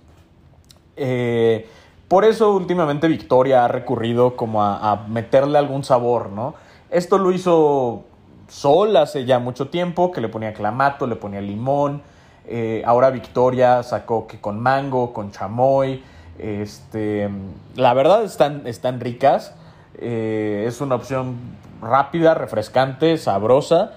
Eh, 0.95 1.67
por 2.07 2.25
eso 2.25 2.53
últimamente 2.53 3.07
Victoria 3.07 3.65
ha 3.65 3.67
recurrido 3.67 4.35
como 4.35 4.63
a, 4.63 5.05
meterle 5.07 5.57
algún 5.57 5.83
sabor, 5.83 6.29
¿no? 6.29 6.55
Esto 6.89 7.17
lo 7.17 7.31
hizo 7.31 8.03
Sol 8.49 8.97
hace 8.97 9.23
ya 9.23 9.39
mucho 9.39 9.69
tiempo, 9.69 10.11
que 10.11 10.19
le 10.19 10.27
ponía 10.27 10.53
clamato, 10.53 11.07
le 11.07 11.15
ponía 11.15 11.39
limón. 11.39 12.01
Eh, 12.45 12.83
ahora 12.85 13.09
Victoria 13.11 13.81
sacó 13.81 14.27
que 14.27 14.41
con 14.41 14.59
mango, 14.59 15.13
con 15.13 15.31
chamoy. 15.31 16.03
Este, 16.37 17.29
la 17.75 17.93
verdad 17.93 18.25
están, 18.25 18.67
están 18.67 18.99
ricas. 18.99 19.55
Eh, 19.97 20.65
es 20.67 20.81
una 20.81 20.95
opción 20.95 21.37
rápida, 21.81 22.33
refrescante, 22.33 23.17
sabrosa. 23.17 23.93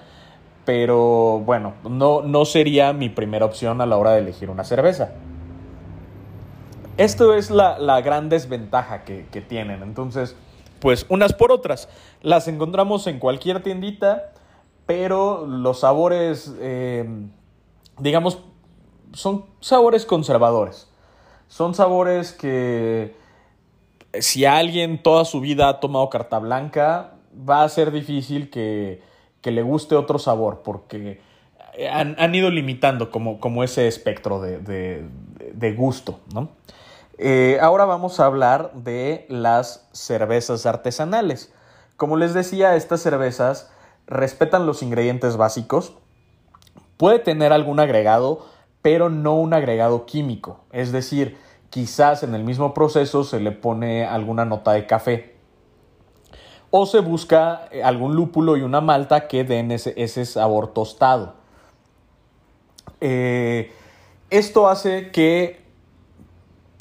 Pero 0.65 1.41
bueno, 1.45 1.73
no, 1.83 2.21
no 2.21 2.45
sería 2.45 2.91
mi 2.91 3.09
primera 3.09 3.45
opción 3.45 3.81
a 3.81 3.85
la 3.85 3.97
hora 3.97 4.11
de 4.11 4.19
elegir 4.19 4.49
una 4.49 4.63
cerveza. 4.63 5.11
Esto 6.97 7.33
es 7.33 7.51
la, 7.51 8.01
gran 8.01 8.29
desventaja 8.29 9.03
que, 9.03 9.45
tienen. 9.47 9.83
Entonces, 9.83 10.35
pues 10.79 11.05
unas 11.09 11.33
por 11.33 11.51
otras. 11.51 11.89
Las 12.21 12.47
encontramos 12.47 13.05
en 13.07 13.19
cualquier 13.19 13.61
tiendita, 13.61 14.31
pero 14.85 15.45
los 15.45 15.81
sabores, 15.81 16.53
eh, 16.59 17.05
digamos, 17.99 18.39
son 19.13 19.45
sabores 19.59 20.05
conservadores. 20.05 20.89
Son 21.49 21.75
sabores 21.75 22.31
que 22.31 23.15
si 24.19 24.45
alguien 24.45 25.03
toda 25.03 25.25
su 25.25 25.41
vida 25.41 25.67
ha 25.67 25.79
tomado 25.81 26.09
carta 26.09 26.39
blanca, 26.39 27.15
va 27.37 27.63
a 27.63 27.69
ser 27.69 27.91
difícil 27.91 28.49
que, 28.49 29.01
le 29.51 29.61
guste 29.61 29.95
otro 29.95 30.19
sabor, 30.19 30.61
porque 30.63 31.21
han, 31.91 32.35
ido 32.35 32.49
limitando 32.49 33.11
como, 33.11 33.39
como 33.39 33.63
ese 33.63 33.87
espectro 33.87 34.39
de, 34.41 35.05
de 35.53 35.73
gusto, 35.73 36.19
¿no? 36.33 36.49
Eh, 37.17 37.57
ahora 37.61 37.85
vamos 37.85 38.19
a 38.19 38.25
hablar 38.25 38.73
de 38.73 39.25
las 39.29 39.87
cervezas 39.93 40.65
artesanales. 40.65 41.53
Como 41.95 42.17
les 42.17 42.33
decía, 42.33 42.75
estas 42.75 43.01
cervezas 43.01 43.71
respetan 44.05 44.65
los 44.65 44.83
ingredientes 44.83 45.37
básicos. 45.37 45.93
Puede 46.97 47.19
tener 47.19 47.53
algún 47.53 47.79
agregado, 47.79 48.45
pero 48.81 49.09
no 49.09 49.35
un 49.35 49.53
agregado 49.53 50.05
químico. 50.05 50.59
Es 50.71 50.91
decir, 50.91 51.37
quizás 51.69 52.23
en 52.23 52.35
el 52.35 52.43
mismo 52.43 52.73
proceso 52.73 53.23
se 53.23 53.39
le 53.39 53.51
pone 53.51 54.05
alguna 54.05 54.43
nota 54.43 54.73
de 54.73 54.85
café. 54.85 55.34
O 56.77 56.85
se 56.85 56.99
busca 56.99 57.69
eh, 57.71 57.81
algún 57.81 58.17
lúpulo 58.17 58.57
y 58.57 58.61
una 58.61 58.81
malta 58.81 59.29
que 59.29 59.45
den 59.45 59.71
ese, 59.71 60.25
sabor 60.25 60.73
tostado. 60.73 61.35
Eh, 62.99 63.71
esto 64.29 64.67
hace 64.67 65.09
que 65.09 65.63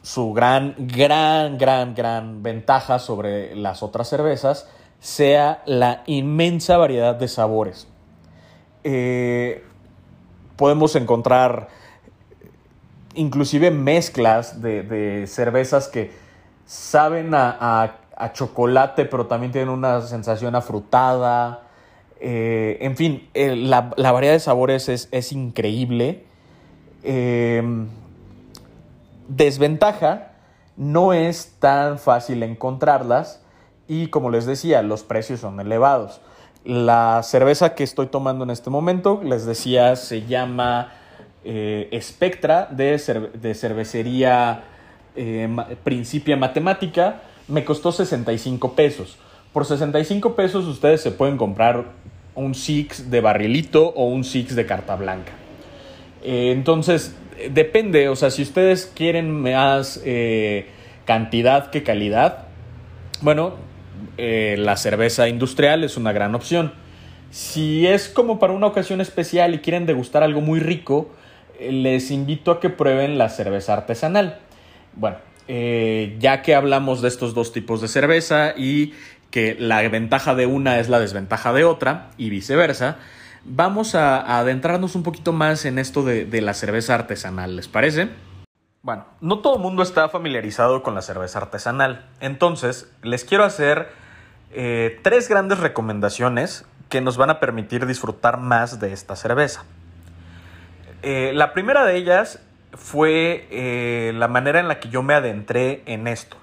su 0.02 0.32
gran, 0.32 0.74
gran, 0.78 1.58
gran, 1.58 1.94
gran 1.94 2.42
ventaja 2.42 2.98
sobre 2.98 3.54
las 3.54 3.84
otras 3.84 4.08
cervezas 4.08 4.68
sea 4.98 5.62
la 5.64 6.02
inmensa 6.06 6.76
variedad 6.76 7.14
de 7.14 7.28
sabores. 7.28 7.86
Eh, 8.82 9.62
podemos 10.56 10.96
encontrar 10.96 11.68
inclusive 13.14 13.70
mezclas 13.70 14.60
de, 14.60 15.26
cervezas 15.28 15.86
que 15.86 16.10
saben 16.66 17.32
a, 17.32 17.98
chocolate, 18.32 19.04
pero 19.04 19.26
también 19.26 19.52
tienen 19.52 19.70
una 19.70 20.00
sensación 20.02 20.54
afrutada. 20.54 21.62
Eh, 22.20 22.78
en 22.80 22.96
fin, 22.96 23.28
eh, 23.34 23.56
la, 23.56 23.80
variedad 23.80 24.34
de 24.34 24.40
sabores 24.40 24.88
es, 24.88 25.08
es 25.12 25.32
increíble. 25.32 26.24
Desventaja, 29.28 30.32
no 30.76 31.12
es 31.12 31.56
tan 31.58 31.98
fácil 31.98 32.42
encontrarlas 32.42 33.40
y 33.88 34.08
como 34.08 34.30
les 34.30 34.46
decía, 34.46 34.82
los 34.82 35.02
precios 35.02 35.40
son 35.40 35.60
elevados. 35.60 36.20
La 36.64 37.22
cerveza 37.22 37.74
que 37.74 37.84
estoy 37.84 38.06
tomando 38.06 38.44
en 38.44 38.50
este 38.50 38.70
momento, 38.70 39.20
les 39.22 39.44
decía, 39.44 39.96
se 39.96 40.22
llama 40.22 40.92
eh, 41.44 41.98
Spectra 42.00 42.68
de, 42.70 42.98
cervecería 42.98 44.64
eh, 45.14 45.48
Principia 45.84 46.36
Matemática. 46.36 47.20
Me 47.48 47.64
costó 47.64 47.92
65 47.92 48.74
pesos. 48.74 49.16
Por 49.52 49.64
65 49.64 50.34
pesos 50.34 50.66
ustedes 50.66 51.00
se 51.00 51.10
pueden 51.10 51.36
comprar 51.36 51.84
un 52.34 52.54
Six 52.54 53.10
de 53.10 53.20
barrilito 53.20 53.88
o 53.88 54.06
un 54.06 54.24
Six 54.24 54.56
de 54.56 54.66
carta 54.66 54.96
blanca. 54.96 55.32
Eh, 56.22 56.52
entonces, 56.52 57.14
depende, 57.50 58.08
o 58.08 58.16
sea, 58.16 58.30
si 58.30 58.42
ustedes 58.42 58.90
quieren 58.94 59.30
más 59.30 60.00
eh, 60.04 60.68
cantidad 61.04 61.70
que 61.70 61.82
calidad, 61.82 62.46
bueno, 63.20 63.54
eh, 64.16 64.56
la 64.58 64.76
cerveza 64.76 65.28
industrial 65.28 65.84
es 65.84 65.96
una 65.96 66.12
gran 66.12 66.34
opción. 66.34 66.72
Si 67.30 67.86
es 67.86 68.08
como 68.08 68.38
para 68.38 68.52
una 68.52 68.66
ocasión 68.66 69.00
especial 69.00 69.54
y 69.54 69.58
quieren 69.58 69.86
degustar 69.86 70.22
algo 70.22 70.40
muy 70.40 70.60
rico, 70.60 71.10
eh, 71.58 71.72
les 71.72 72.10
invito 72.10 72.50
a 72.50 72.60
que 72.60 72.70
prueben 72.70 73.18
la 73.18 73.28
cerveza 73.28 73.72
artesanal. 73.72 74.38
Bueno, 74.94 75.16
ya 75.46 76.42
que 76.42 76.54
hablamos 76.54 77.02
de 77.02 77.08
estos 77.08 77.34
dos 77.34 77.52
tipos 77.52 77.80
de 77.80 77.88
cerveza 77.88 78.54
y 78.56 78.94
que 79.30 79.56
la 79.58 79.86
ventaja 79.88 80.36
de 80.36 80.46
una 80.46 80.78
es 80.78 80.88
la 80.88 81.00
desventaja 81.00 81.52
de 81.52 81.64
otra 81.64 82.10
y 82.16 82.30
viceversa, 82.30 82.98
vamos 83.44 83.94
a, 83.94 84.38
adentrarnos 84.38 84.94
un 84.94 85.02
poquito 85.02 85.32
más 85.32 85.64
en 85.64 85.78
esto 85.78 86.02
de, 86.04 86.40
la 86.40 86.54
cerveza 86.54 86.94
artesanal, 86.94 87.56
¿les 87.56 87.68
parece? 87.68 88.10
Bueno, 88.82 89.06
no 89.20 89.40
todo 89.40 89.56
el 89.56 89.62
mundo 89.62 89.82
está 89.82 90.08
familiarizado 90.08 90.82
con 90.82 90.94
la 90.94 91.02
cerveza 91.02 91.38
artesanal. 91.38 92.06
Entonces, 92.20 92.90
les 93.02 93.24
quiero 93.24 93.44
hacer 93.44 93.88
eh, 94.52 95.00
tres 95.02 95.28
grandes 95.28 95.58
recomendaciones 95.58 96.66
que 96.88 97.00
nos 97.00 97.16
van 97.16 97.30
a 97.30 97.40
permitir 97.40 97.86
disfrutar 97.86 98.38
más 98.38 98.78
de 98.78 98.92
esta 98.92 99.16
cerveza. 99.16 99.64
Eh, 101.02 101.32
la 101.34 101.52
primera 101.52 101.84
de 101.84 101.96
ellas 101.96 102.40
fue 102.76 103.46
eh, 103.50 104.12
la 104.14 104.28
manera 104.28 104.60
en 104.60 104.68
la 104.68 104.80
que 104.80 104.88
yo 104.88 105.02
me 105.02 105.14
adentré 105.14 105.82
en 105.86 106.06
esto. 106.06 106.36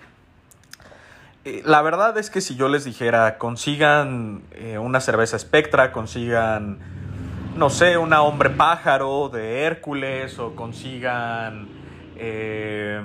la 1.65 1.81
verdad 1.81 2.17
es 2.17 2.29
que 2.29 2.41
si 2.41 2.55
yo 2.55 2.69
les 2.69 2.83
dijera, 2.85 3.37
consigan 3.37 4.43
una 4.79 5.01
cerveza 5.01 5.39
Spectra, 5.39 5.91
consigan, 5.91 6.79
no 7.55 7.69
sé, 7.69 7.97
una 7.97 8.21
hombre 8.21 8.51
pájaro 8.51 9.29
de 9.29 9.63
Hércules 9.63 10.37
o 10.37 10.55
consigan, 10.55 11.67
¿qué 12.15 13.01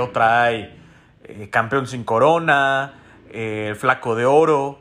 otra 0.00 0.42
hay? 0.42 0.80
campeón 1.50 1.86
sin 1.86 2.04
corona, 2.04 2.94
eh, 3.36 3.74
Flaco 3.76 4.14
de 4.14 4.26
Oro, 4.26 4.78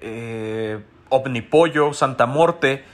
eh, 0.00 0.82
Omnipollo, 1.08 1.92
Santa 1.92 2.26
Morte. 2.26 2.84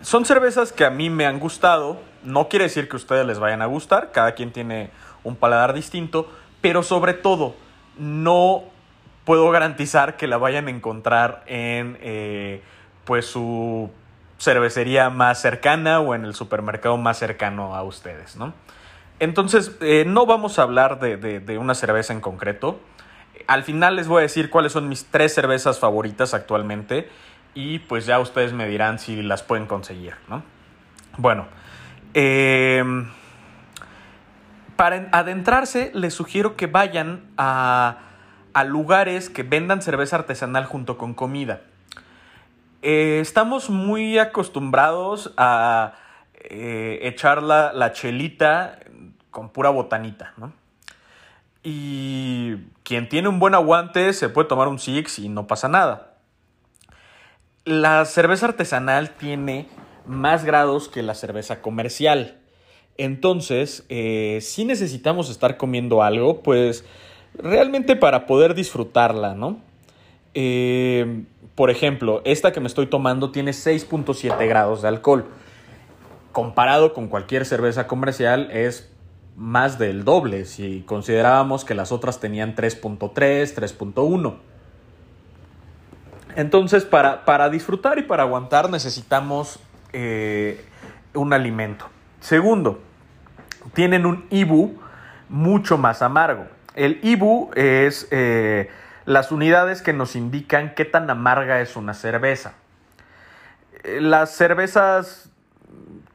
Son 0.00 0.24
cervezas 0.24 0.72
que 0.72 0.86
a 0.86 0.90
mí 0.90 1.10
me 1.10 1.26
han 1.26 1.38
gustado. 1.38 2.00
No 2.24 2.48
quiere 2.48 2.64
decir 2.64 2.88
que 2.88 2.96
ustedes 2.96 3.26
les 3.26 3.38
vayan 3.38 3.62
a 3.62 3.66
gustar, 3.66 4.12
cada 4.12 4.32
quien 4.32 4.52
tiene 4.52 4.90
un 5.24 5.36
paladar 5.36 5.72
distinto, 5.72 6.30
pero 6.60 6.82
sobre 6.82 7.14
todo 7.14 7.54
no 7.98 8.64
puedo 9.24 9.50
garantizar 9.50 10.16
que 10.16 10.26
la 10.26 10.38
vayan 10.38 10.66
a 10.66 10.70
encontrar 10.70 11.42
en 11.46 11.98
eh, 12.00 12.62
pues 13.04 13.26
su 13.26 13.90
cervecería 14.38 15.10
más 15.10 15.40
cercana 15.40 16.00
o 16.00 16.14
en 16.14 16.24
el 16.24 16.34
supermercado 16.34 16.96
más 16.96 17.18
cercano 17.18 17.74
a 17.74 17.82
ustedes, 17.82 18.36
¿no? 18.36 18.54
Entonces, 19.20 19.76
no 20.06 20.24
vamos 20.24 20.58
a 20.58 20.62
hablar 20.62 20.98
de, 20.98 21.58
una 21.58 21.74
cerveza 21.74 22.14
en 22.14 22.22
concreto. 22.22 22.80
Al 23.46 23.64
final 23.64 23.96
les 23.96 24.08
voy 24.08 24.20
a 24.20 24.22
decir 24.22 24.48
cuáles 24.48 24.72
son 24.72 24.88
mis 24.88 25.04
tres 25.04 25.34
cervezas 25.34 25.78
favoritas 25.78 26.32
actualmente 26.32 27.08
y 27.54 27.80
pues 27.80 28.06
ya 28.06 28.18
ustedes 28.18 28.54
me 28.54 28.66
dirán 28.66 28.98
si 28.98 29.22
las 29.22 29.42
pueden 29.42 29.66
conseguir, 29.66 30.14
¿no? 30.28 30.42
Bueno, 31.18 31.46
em, 32.14 33.08
para 34.76 35.08
adentrarse 35.12 35.90
les 35.94 36.14
sugiero 36.14 36.56
que 36.56 36.66
vayan 36.66 37.24
a, 37.36 37.98
lugares 38.66 39.30
que 39.30 39.42
vendan 39.42 39.82
cerveza 39.82 40.16
artesanal 40.16 40.64
junto 40.64 40.98
con 40.98 41.14
comida. 41.14 41.62
Eh, 42.82 43.18
estamos 43.20 43.70
muy 43.70 44.18
acostumbrados 44.18 45.32
a 45.36 45.94
eh, 46.34 47.00
echar 47.02 47.42
la, 47.42 47.72
la 47.72 47.92
chelita 47.92 48.78
con 49.30 49.50
pura 49.50 49.70
botanita, 49.70 50.32
¿no? 50.36 50.52
Y 51.62 52.56
quien 52.82 53.08
tiene 53.08 53.28
un 53.28 53.38
buen 53.38 53.54
aguante 53.54 54.12
se 54.12 54.28
puede 54.28 54.48
tomar 54.48 54.68
un 54.68 54.78
Six 54.78 55.18
y 55.18 55.28
no 55.28 55.46
pasa 55.46 55.68
nada. 55.68 56.14
La 57.64 58.04
cerveza 58.06 58.46
artesanal 58.46 59.10
tiene 59.10 59.68
más 60.06 60.44
grados 60.44 60.88
que 60.88 61.02
la 61.02 61.14
cerveza 61.14 61.62
comercial. 61.62 62.38
Entonces, 62.96 63.84
eh, 63.88 64.38
si 64.42 64.64
necesitamos 64.64 65.30
estar 65.30 65.56
comiendo 65.56 66.02
algo, 66.02 66.42
pues 66.42 66.84
realmente 67.34 67.96
para 67.96 68.26
poder 68.26 68.54
disfrutarla, 68.54 69.34
¿no? 69.34 69.58
Eh, 70.34 71.24
por 71.54 71.70
ejemplo, 71.70 72.22
esta 72.24 72.52
que 72.52 72.60
me 72.60 72.66
estoy 72.66 72.86
tomando 72.86 73.30
tiene 73.32 73.52
6.7 73.52 74.48
grados 74.48 74.82
de 74.82 74.88
alcohol. 74.88 75.26
Comparado 76.32 76.92
con 76.92 77.08
cualquier 77.08 77.44
cerveza 77.44 77.86
comercial, 77.86 78.50
es 78.50 78.90
más 79.36 79.78
del 79.78 80.04
doble 80.04 80.44
si 80.44 80.82
considerábamos 80.86 81.64
que 81.64 81.74
las 81.74 81.92
otras 81.92 82.20
tenían 82.20 82.54
3.3, 82.54 83.10
3.1. 83.54 84.34
Entonces, 86.36 86.84
para, 86.84 87.50
disfrutar 87.50 87.98
y 87.98 88.02
para 88.02 88.22
aguantar 88.22 88.70
necesitamos 88.70 89.58
eh, 89.92 90.64
un 91.14 91.32
alimento. 91.32 91.86
Segundo, 92.20 92.80
tienen 93.72 94.06
un 94.06 94.26
IBU 94.30 94.78
mucho 95.28 95.78
más 95.78 96.02
amargo. 96.02 96.46
El 96.74 97.00
IBU 97.02 97.50
es 97.54 98.06
eh, 98.10 98.70
las 99.06 99.32
unidades 99.32 99.82
que 99.82 99.92
nos 99.92 100.16
indican 100.16 100.74
qué 100.74 100.84
tan 100.84 101.10
amarga 101.10 101.60
es 101.60 101.76
una 101.76 101.94
cerveza. 101.94 102.54
Eh, 103.82 104.00
las 104.00 104.30
cervezas 104.30 105.30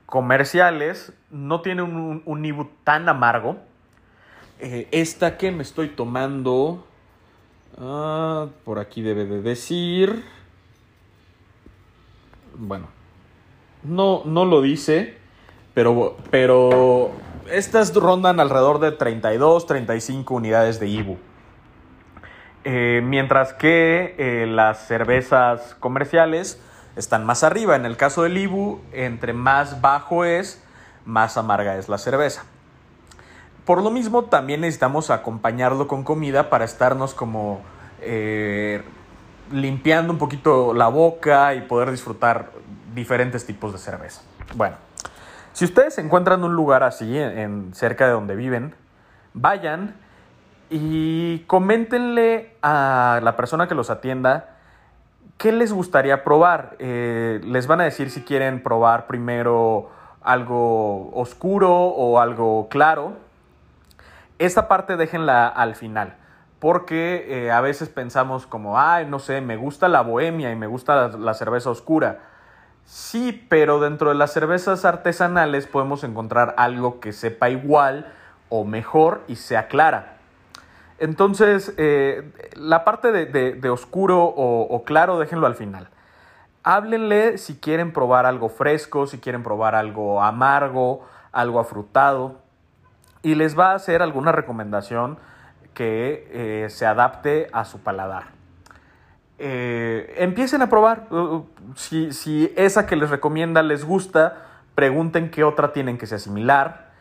comerciales 0.05 1.11
no 1.29 1.61
tiene 1.61 1.81
un, 1.81 2.23
un, 2.25 2.69
tan 2.83 3.09
amargo. 3.09 3.57
Esta 4.59 5.37
que 5.37 5.51
me 5.51 5.63
estoy 5.63 5.89
tomando, 5.89 6.87
ah, 7.77 8.47
por 8.63 8.79
aquí 8.79 9.01
debe 9.01 9.25
de 9.25 9.41
decir, 9.41 10.23
bueno, 12.57 12.87
no, 13.87 14.23
no 14.25 14.45
lo 14.45 14.61
dice, 14.61 15.17
pero, 15.73 16.17
pero 16.31 17.11
estas 17.51 17.93
rondan 17.93 18.39
alrededor 18.39 18.79
de 18.79 18.91
32, 18.91 19.65
35 19.65 20.33
unidades 20.33 20.79
de 20.79 20.87
Ibu. 20.87 21.17
Eh, 22.63 23.01
mientras 23.03 23.53
que 23.53 24.15
eh, 24.17 24.47
las 24.47 24.87
cervezas 24.87 25.75
comerciales 25.79 26.59
están 26.95 27.25
más 27.25 27.43
arriba. 27.43 27.75
En 27.75 27.85
el 27.85 27.97
caso 27.97 28.23
del 28.23 28.37
Ibu, 28.37 28.79
entre 28.91 29.33
más 29.33 29.81
bajo 29.81 30.25
es, 30.25 30.63
más 31.05 31.37
amarga 31.37 31.77
es 31.77 31.89
la 31.89 31.97
cerveza. 31.97 32.45
Por 33.65 33.81
lo 33.81 33.91
mismo, 33.91 34.25
también 34.25 34.61
necesitamos 34.61 35.09
acompañarlo 35.09 35.87
con 35.87 36.03
comida 36.03 36.49
para 36.49 36.65
estarnos 36.65 37.13
como 37.13 37.61
eh, 38.01 38.83
limpiando 39.51 40.13
un 40.13 40.19
poquito 40.19 40.73
la 40.73 40.87
boca 40.87 41.55
y 41.55 41.61
poder 41.61 41.91
disfrutar 41.91 42.51
diferentes 42.95 43.45
tipos 43.45 43.73
de 43.73 43.77
cerveza. 43.77 44.21
Bueno, 44.55 44.77
si 45.53 45.65
ustedes 45.65 45.97
encuentran 45.99 46.43
un 46.43 46.55
lugar 46.55 46.83
así, 46.83 47.17
en, 47.17 47.73
cerca 47.75 48.07
de 48.07 48.13
donde 48.13 48.35
viven, 48.35 48.73
vayan 49.33 49.95
y 50.69 51.39
coméntenle 51.47 52.55
a 52.63 53.19
la 53.21 53.35
persona 53.35 53.67
que 53.67 53.75
los 53.75 53.91
atienda 53.91 54.55
¿qué 55.37 55.51
les 55.51 55.73
gustaría 55.73 56.23
probar? 56.23 56.75
Eh, 56.79 57.41
les 57.43 57.67
van 57.67 57.81
a 57.81 57.83
decir 57.83 58.09
si 58.09 58.21
quieren 58.21 58.63
probar 58.63 59.07
primero 59.07 59.89
algo 60.21 61.11
oscuro 61.13 61.71
o 61.71 62.19
algo 62.19 62.67
claro. 62.69 63.13
Esta 64.39 64.67
parte 64.67 64.97
déjenla 64.97 65.47
al 65.47 65.75
final, 65.75 66.15
porque 66.59 67.25
eh, 67.27 67.51
a 67.51 67.61
veces 67.61 67.89
pensamos 67.89 68.47
como, 68.47 68.79
ay, 68.79 69.05
no 69.05 69.19
sé, 69.19 69.39
me 69.41 69.55
gusta 69.55 69.87
la 69.87 70.01
bohemia 70.01 70.51
y 70.51 70.55
me 70.55 70.67
gusta 70.67 71.09
la, 71.09 71.17
la 71.17 71.33
cerveza 71.33 71.69
oscura. 71.69 72.19
Sí, 72.85 73.45
pero 73.49 73.79
dentro 73.79 74.09
de 74.09 74.15
las 74.15 74.31
cervezas 74.31 74.85
artesanales 74.85 75.65
podemos 75.65 76.03
encontrar 76.03 76.53
algo 76.57 76.99
que 76.99 77.13
sepa 77.13 77.49
igual 77.49 78.11
o 78.49 78.63
mejor 78.63 79.23
y 79.27 79.37
sea 79.37 79.67
clara. 79.67 80.17
Entonces, 80.99 81.73
eh, 81.77 82.31
la 82.53 82.85
parte 82.85 83.11
de, 83.11 83.69
oscuro 83.69 84.23
o, 84.23 84.83
claro, 84.85 85.19
déjenlo 85.19 85.47
al 85.47 85.55
final. 85.55 85.89
Háblenle 86.63 87.37
si 87.37 87.57
quieren 87.57 87.91
probar 87.91 88.25
algo 88.25 88.49
fresco, 88.49 89.07
si 89.07 89.19
quieren 89.19 89.43
probar 89.43 89.75
algo 89.75 90.21
amargo, 90.21 91.05
algo 91.31 91.59
afrutado. 91.59 92.37
Y 93.23 93.35
les 93.35 93.57
va 93.57 93.71
a 93.71 93.75
hacer 93.75 94.01
alguna 94.03 94.31
recomendación 94.31 95.17
que 95.73 96.27
eh, 96.31 96.69
se 96.69 96.85
adapte 96.85 97.49
a 97.51 97.65
su 97.65 97.79
paladar. 97.79 98.34
Eh, 99.37 100.15
empiecen 100.17 100.61
a 100.61 100.69
probar. 100.69 101.07
Uh, 101.09 101.15
uh, 101.15 101.49
si, 101.75 102.13
si 102.13 102.51
esa 102.55 102.85
que 102.85 102.95
les 102.95 103.09
recomienda 103.09 103.63
les 103.63 103.83
gusta, 103.83 104.45
pregunten 104.75 105.29
qué 105.29 105.43
otra 105.43 105.73
tienen 105.73 105.97
que 105.97 106.07
sea 106.07 106.19
similar 106.19 106.91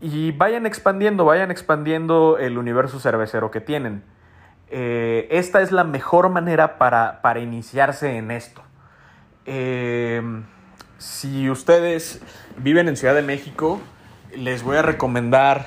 y 0.00 0.32
vayan 0.32 0.66
expandiendo, 0.66 1.24
vayan 1.24 1.50
expandiendo 1.50 2.38
el 2.38 2.58
universo 2.58 3.00
cervecero 3.00 3.50
que 3.50 3.60
tienen. 3.60 4.02
Eh, 4.68 5.28
esta 5.30 5.60
es 5.62 5.72
la 5.72 5.84
mejor 5.84 6.28
manera 6.28 6.78
para, 6.78 7.40
iniciarse 7.40 8.16
en 8.16 8.30
esto. 8.30 8.62
Eh, 9.46 10.22
si 10.98 11.50
ustedes 11.50 12.22
viven 12.56 12.88
en 12.88 12.96
Ciudad 12.96 13.14
de 13.14 13.22
México, 13.22 13.80
les 14.34 14.62
voy 14.62 14.76
a 14.76 14.82
recomendar 14.82 15.66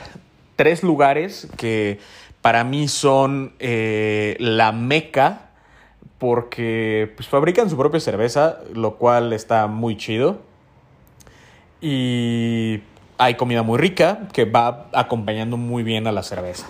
tres 0.56 0.84
lugares 0.84 1.49
que 1.58 1.99
para 2.41 2.63
mí 2.63 2.88
son 2.88 3.54
la 3.60 4.71
meca 4.71 5.53
porque 6.18 7.12
pues, 7.16 7.28
fabrican 7.28 7.70
su 7.70 7.78
propia 7.78 8.00
cerveza, 8.00 8.60
lo 8.74 8.96
cual 8.96 9.34
está 9.34 9.68
muy 9.68 9.98
chido. 9.98 10.39
Y 11.82 12.82
hay 13.18 13.36
comida 13.36 13.63
muy 13.63 13.78
rica 13.78 14.28
que 14.32 14.46
va 14.46 14.89
acompañando 14.94 15.58
muy 15.58 15.84
bien 15.84 16.08
a 16.08 16.12
la 16.12 16.24
cerveza. 16.24 16.68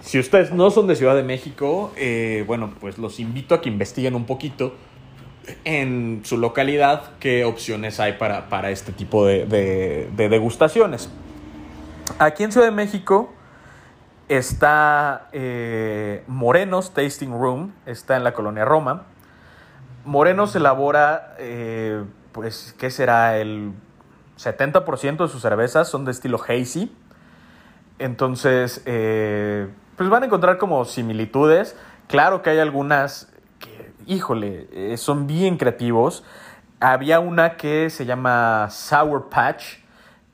Si 0.00 0.18
ustedes 0.18 0.52
no 0.52 0.70
son 0.70 0.86
de 0.86 0.94
Ciudad 0.94 1.16
de 1.16 1.22
México, 1.22 1.92
eh, 1.96 2.44
bueno, 2.46 2.72
pues 2.80 2.98
los 2.98 3.18
invito 3.18 3.54
a 3.54 3.60
que 3.60 3.68
investiguen 3.68 4.14
un 4.14 4.24
poquito 4.24 4.74
en 5.64 6.20
su 6.24 6.38
localidad 6.38 7.10
qué 7.18 7.44
opciones 7.44 7.98
hay 8.00 8.12
para, 8.14 8.70
este 8.70 8.92
tipo 8.92 9.26
de, 9.26 10.08
degustaciones. 10.16 11.10
Aquí 12.18 12.44
en 12.44 12.52
Ciudad 12.52 12.66
de 12.66 12.72
México 12.72 13.32
está 14.28 15.28
eh, 15.32 16.24
Morenos 16.26 16.92
Tasting 16.92 17.30
Room, 17.30 17.72
está 17.86 18.16
en 18.16 18.24
la 18.24 18.32
colonia 18.32 18.64
Roma. 18.64 19.04
Morenos 20.04 20.54
elabora, 20.54 21.34
eh, 21.38 22.04
pues, 22.32 22.74
¿qué 22.78 22.90
será? 22.90 23.38
El 23.38 23.72
70% 24.38 25.24
de 25.24 25.28
sus 25.28 25.42
cervezas 25.42 25.88
son 25.88 26.04
de 26.04 26.10
estilo 26.10 26.40
hazy. 26.40 26.94
Entonces, 27.98 28.82
eh, 28.84 29.68
pues 29.96 30.08
van 30.08 30.22
a 30.22 30.26
encontrar 30.26 30.58
como 30.58 30.84
similitudes. 30.84 31.76
Claro 32.08 32.42
que 32.42 32.50
hay 32.50 32.58
algunas 32.58 33.32
que, 33.58 33.92
híjole, 34.06 34.96
son 34.96 35.26
bien 35.26 35.56
creativos. 35.56 36.24
Había 36.78 37.20
una 37.20 37.56
que 37.56 37.88
se 37.88 38.04
llama 38.04 38.68
Sour 38.70 39.30
Patch, 39.30 39.78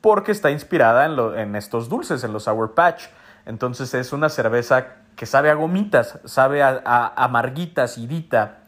porque 0.01 0.33
está 0.33 0.51
inspirada 0.51 1.07
en, 1.41 1.55
estos 1.55 1.89
dulces, 1.89 2.25
en 2.25 2.33
los 2.33 2.45
Sour 2.45 2.75
Patch. 2.75 3.05
Entonces 3.47 3.93
es 3.95 4.13
una 4.13 4.29
cerveza 4.29 5.03
que 5.17 5.27
sabe 5.27 5.51
a 5.51 5.55
gomitas, 5.55 6.19
sabe 6.25 6.63
a, 6.63 6.83
a 6.85 7.25
amarguita, 7.25 7.85
acidita. 7.85 8.59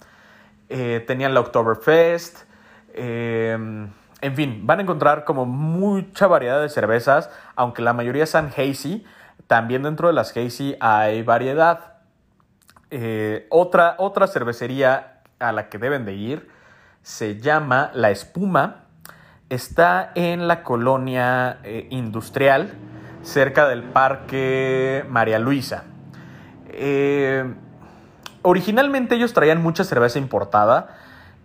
Eh, 0.69 1.05
tenían 1.07 1.35
la 1.35 1.41
Oktoberfest. 1.41 2.45
Eh, 2.95 3.57
en 4.21 4.35
fin, 4.37 4.67
van 4.67 4.79
a 4.79 4.83
encontrar 4.83 5.25
como 5.25 5.45
mucha 5.47 6.27
variedad 6.27 6.61
de 6.61 6.69
cervezas, 6.69 7.31
aunque 7.57 7.83
la 7.83 7.93
mayoría 7.93 8.27
sean 8.27 8.51
hazy. 8.57 9.05
También 9.47 9.83
dentro 9.83 10.09
de 10.09 10.15
las 10.15 10.37
hazy 10.37 10.77
hay 10.81 11.23
variedad. 11.23 11.95
Eh, 12.91 13.47
otra, 13.51 13.97
otra 13.99 14.27
cervecería 14.27 15.23
a 15.39 15.53
la 15.53 15.69
que 15.69 15.79
deben 15.79 16.05
de 16.05 16.15
ir 16.15 16.49
se 17.03 17.41
llama 17.41 17.91
La 17.95 18.11
Espuma 18.11 18.81
Está 19.51 20.11
en 20.15 20.49
la 20.49 20.63
colonia 20.63 21.59
industrial, 21.91 22.73
cerca 23.25 23.67
del 23.67 23.83
Parque 23.83 25.05
María 25.09 25.39
Luisa. 25.39 25.85
Eh, 26.69 27.53
originalmente 28.43 29.17
ellos 29.17 29.33
traían 29.33 29.63
mucha 29.63 29.85
cerveza 29.85 30.19
importada, 30.19 30.89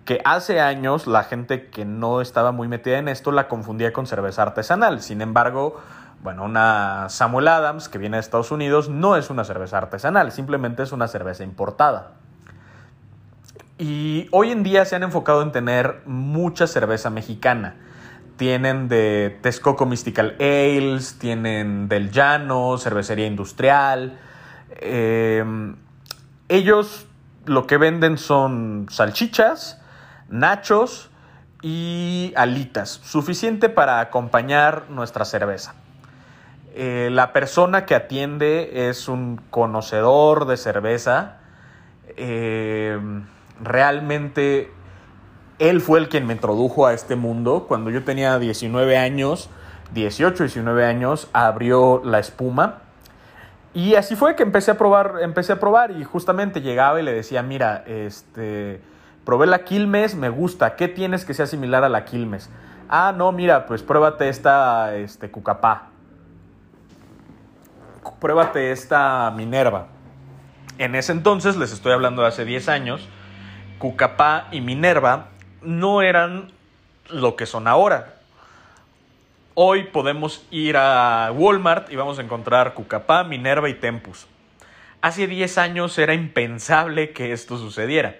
que 0.05 0.21
hace 0.25 0.59
años 0.59 1.07
la 1.07 1.23
gente 1.23 1.69
que 1.69 1.85
no 1.85 2.21
estaba 2.21 2.51
muy 2.51 2.67
metida 2.67 2.97
en 2.97 3.07
esto 3.07 3.31
la 3.31 3.47
confundía 3.47 3.93
con 3.93 4.07
cerveza 4.07 4.41
artesanal. 4.41 5.01
Sin 5.01 5.21
embargo, 5.21 5.79
bueno, 6.21 6.43
una 6.43 7.07
Samuel 7.09 7.47
Adams 7.47 7.89
que 7.89 7.97
viene 7.97 8.17
de 8.17 8.21
Estados 8.21 8.51
Unidos 8.51 8.89
no 8.89 9.15
es 9.15 9.29
una 9.29 9.43
cerveza 9.43 9.77
artesanal, 9.77 10.31
simplemente 10.31 10.83
es 10.83 10.91
una 10.91 11.07
cerveza 11.07 11.43
importada. 11.43 12.11
Y 13.77 14.27
hoy 14.31 14.51
en 14.51 14.63
día 14.63 14.83
se 14.83 14.97
han 14.97 15.03
enfocado 15.03 15.41
en 15.41 15.53
tener 15.53 16.01
mucha 16.05 16.67
cerveza 16.67 17.09
mexicana. 17.09 17.75
Tienen 18.39 18.87
de 18.87 19.37
Texcoco 19.41 19.85
Mystical 19.85 20.37
Ales, 20.39 21.19
tienen 21.19 21.89
del 21.89 22.09
Llano, 22.09 22.77
cervecería 22.77 23.27
industrial. 23.27 24.17
Em, 24.77 25.75
ellos 26.47 27.05
lo 27.43 27.67
que 27.67 27.75
venden 27.75 28.17
son 28.17 28.85
salchichas, 28.89 29.81
nachos 30.29 31.09
y 31.61 32.31
alitas, 32.37 33.01
suficiente 33.03 33.67
para 33.67 33.99
acompañar 33.99 34.85
nuestra 34.89 35.25
cerveza. 35.25 35.75
Eh, 36.75 37.09
la 37.11 37.33
persona 37.33 37.85
que 37.85 37.93
atiende 37.93 38.87
es 38.87 39.09
un 39.09 39.41
conocedor 39.49 40.45
de 40.45 40.55
cerveza. 40.55 41.39
Em, 42.15 43.25
realmente 43.61 44.71
él 45.59 45.81
fue 45.81 45.99
el 45.99 46.07
quien 46.07 46.25
me 46.25 46.33
introdujo 46.33 46.87
a 46.87 46.93
este 46.93 47.15
mundo. 47.15 47.65
Cuando 47.67 47.89
yo 47.89 48.03
tenía 48.03 48.39
19 48.39 48.97
años, 48.97 49.49
18, 49.93 50.43
19 50.43 50.85
años, 50.85 51.29
abrió 51.33 52.01
la 52.03 52.19
espuma. 52.19 52.79
Y 53.73 53.95
así 53.95 54.15
fue 54.15 54.35
que 54.35 54.43
empecé 54.43 54.71
a 54.71 54.77
probar, 54.77 55.15
empecé 55.21 55.53
a 55.53 55.59
probar 55.59 55.91
y 55.91 56.03
justamente 56.03 56.61
llegaba 56.61 56.99
y 56.99 57.03
le 57.03 57.13
decía, 57.13 57.43
mira, 57.43 57.83
este, 57.85 58.81
probé 59.25 59.47
la 59.47 59.63
Quilmes, 59.63 60.15
me 60.15 60.29
gusta, 60.29 60.75
¿qué 60.75 60.87
tienes 60.87 61.25
que 61.25 61.33
sea 61.33 61.45
similar 61.45 61.83
a 61.83 61.89
la 61.89 62.05
Quilmes? 62.05 62.49
Ah, 62.87 63.13
no, 63.15 63.31
mira, 63.31 63.67
pues 63.67 63.83
pruébate 63.83 64.29
esta, 64.29 64.95
este, 64.95 65.29
Cucapá. 65.29 65.89
Pruébate 68.19 68.71
esta 68.71 69.31
Minerva. 69.35 69.87
En 70.79 70.95
ese 70.95 71.11
entonces, 71.11 71.57
les 71.57 71.71
estoy 71.71 71.91
hablando 71.91 72.21
de 72.21 72.29
hace 72.29 72.45
10 72.45 72.69
años, 72.69 73.07
Cucapá 73.77 74.47
y 74.51 74.61
Minerva 74.61 75.27
no 75.61 76.01
eran 76.01 76.51
lo 77.09 77.35
que 77.35 77.45
son 77.45 77.67
ahora. 77.67 78.15
Hoy 79.55 79.83
podemos 79.83 80.45
ir 80.51 80.77
a 80.77 81.31
Walmart 81.35 81.91
y 81.91 81.95
vamos 81.95 82.19
a 82.19 82.21
encontrar 82.21 82.73
Cucapá, 82.73 83.23
Minerva 83.23 83.67
y 83.69 83.73
Tempus. 83.73 84.27
Hace 85.01 85.27
10 85.27 85.57
años 85.57 85.97
era 85.97 86.13
impensable 86.13 87.11
que 87.11 87.31
esto 87.33 87.57
sucediera. 87.57 88.15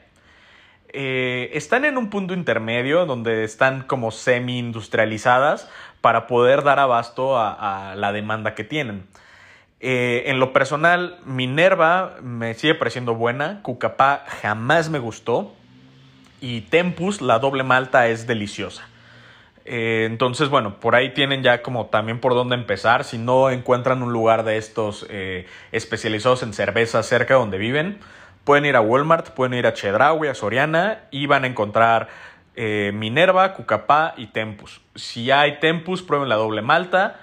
Eh, 0.92 1.52
están 1.54 1.86
en 1.86 1.98
un 1.98 2.10
punto 2.10 2.34
intermedio 2.34 3.06
donde 3.06 3.44
están 3.44 3.84
como 3.84 4.12
semi-industrializadas 4.12 5.70
para 6.02 6.26
poder 6.26 6.64
dar 6.64 6.80
abasto 6.80 7.38
a, 7.38 7.94
la 7.96 8.12
demanda 8.12 8.56
que 8.56 8.64
tienen. 8.64 9.06
Eh, 9.82 10.24
en 10.26 10.40
lo 10.40 10.52
personal, 10.52 11.20
Minerva 11.26 12.18
me 12.22 12.54
sigue 12.54 12.76
pareciendo 12.76 13.14
buena, 13.14 13.62
Cucapá 13.62 14.26
jamás 14.42 14.90
me 14.90 15.00
gustó 15.00 15.54
y 16.42 16.62
Tempus, 16.62 17.22
la 17.22 17.40
doble 17.40 17.64
malta, 17.64 18.08
es 18.08 18.28
deliciosa. 18.28 18.88
Eh, 19.66 20.06
entonces, 20.06 20.50
bueno, 20.50 20.80
por 20.80 20.96
ahí 20.96 21.14
tienen 21.14 21.44
ya 21.44 21.62
como 21.62 21.86
también 21.88 22.20
por 22.20 22.34
dónde 22.34 22.56
empezar. 22.56 23.04
Si 23.04 23.20
no 23.20 23.52
encuentran 23.52 24.02
un 24.02 24.12
lugar 24.12 24.44
de 24.44 24.58
estos 24.58 25.06
eh, 25.10 25.46
especializados 25.72 26.42
en 26.42 26.54
cerveza 26.54 27.04
cerca 27.04 27.36
de 27.36 27.40
donde 27.40 27.60
viven, 27.60 28.00
pueden 28.44 28.66
ir 28.66 28.76
a 28.76 28.82
Walmart, 28.82 29.30
pueden 29.30 29.54
ir 29.54 29.68
a 29.68 29.74
Chedraui, 29.74 30.28
a 30.28 30.34
Soriana 30.34 31.02
y 31.12 31.28
van 31.28 31.44
a 31.44 31.48
encontrar 31.48 32.10
eh, 32.56 32.92
Minerva, 32.96 33.54
Cucapá 33.54 34.16
y 34.18 34.28
Tempus. 34.28 34.82
Si 34.96 35.30
hay 35.30 35.60
Tempus, 35.60 36.02
prueben 36.02 36.30
la 36.30 36.36
doble 36.36 36.64
malta. 36.64 37.20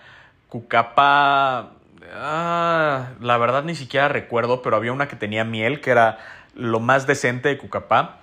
Cucapá, 0.49 1.73
ah, 2.15 3.09
la 3.21 3.39
verdad 3.39 3.65
ni 3.65 3.75
siquiera 3.75 4.07
recuerdo, 4.07 4.63
pero 4.63 4.77
había 4.77 4.93
una 4.93 5.09
que 5.09 5.17
tenía 5.17 5.43
miel, 5.43 5.81
que 5.81 5.91
era 5.91 6.19
lo 6.55 6.79
más 6.79 7.09
decente 7.09 7.49
de 7.49 7.59
Cucapá. 7.59 8.21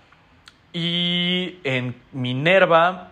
Y 0.74 1.60
en 1.64 1.96
Minerva, 2.12 3.12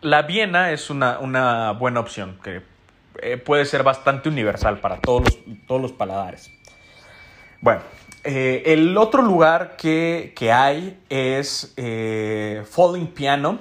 la 0.00 0.22
Viena 0.22 0.72
es 0.72 0.88
una, 0.88 1.70
buena 1.72 2.00
opción, 2.00 2.38
que 2.42 2.62
eh, 3.20 3.36
puede 3.36 3.66
ser 3.66 3.82
bastante 3.82 4.30
universal 4.30 4.80
para 4.80 4.98
todos 4.98 5.22
los, 5.22 5.38
todos 5.66 5.82
los 5.82 5.92
paladares. 5.92 6.50
Bueno, 7.60 7.82
eh, 8.24 8.62
el 8.66 8.96
otro 8.96 9.20
lugar 9.20 9.76
que, 9.76 10.32
hay 10.50 10.98
es 11.10 11.74
eh, 11.76 12.64
Falling 12.70 13.08
Piano. 13.08 13.58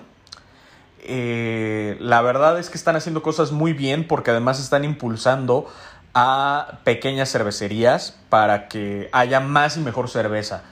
la 1.05 2.21
verdad 2.21 2.57
es 2.59 2.69
que 2.69 2.77
están 2.77 2.95
haciendo 2.95 3.21
cosas 3.21 3.51
muy 3.51 3.73
bien 3.73 4.07
porque 4.07 4.31
además 4.31 4.61
están 4.61 4.85
impulsando 4.85 5.67
a 6.13 6.79
pequeñas 6.85 7.29
cervecerías 7.29 8.17
para 8.29 8.69
que 8.69 9.09
haya 9.11 9.41
más 9.41 9.75
y 9.75 9.81
mejor 9.81 10.09
cerveza 10.09 10.63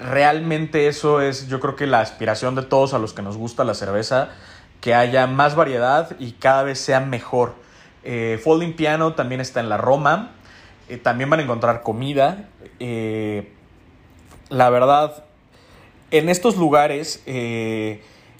realmente 0.00 0.88
eso 0.88 1.20
es 1.20 1.48
yo 1.48 1.60
creo 1.60 1.76
que 1.76 1.86
la 1.86 2.00
aspiración 2.00 2.54
de 2.54 2.62
todos 2.62 2.94
a 2.94 2.98
los 2.98 3.12
que 3.12 3.22
nos 3.22 3.36
gusta 3.36 3.64
la 3.64 3.74
cerveza, 3.74 4.30
que 4.80 4.94
haya 4.94 5.26
más 5.26 5.54
variedad 5.54 6.16
y 6.18 6.32
cada 6.32 6.62
vez 6.62 6.78
sea 6.78 7.00
mejor. 7.00 7.54
Eh, 8.02 8.40
Folding 8.42 8.74
Piano 8.74 9.14
también 9.14 9.40
está 9.40 9.60
en 9.60 9.68
la 9.68 9.76
Roma, 9.76 10.32
eh, 10.88 10.96
también 10.96 11.28
van 11.30 11.40
a 11.40 11.42
encontrar 11.42 11.82
comida. 11.82 12.48
Eh, 12.78 13.52
la 14.48 14.70
verdad, 14.70 15.24
en 16.10 16.28
estos 16.28 16.56
lugares 16.56 17.22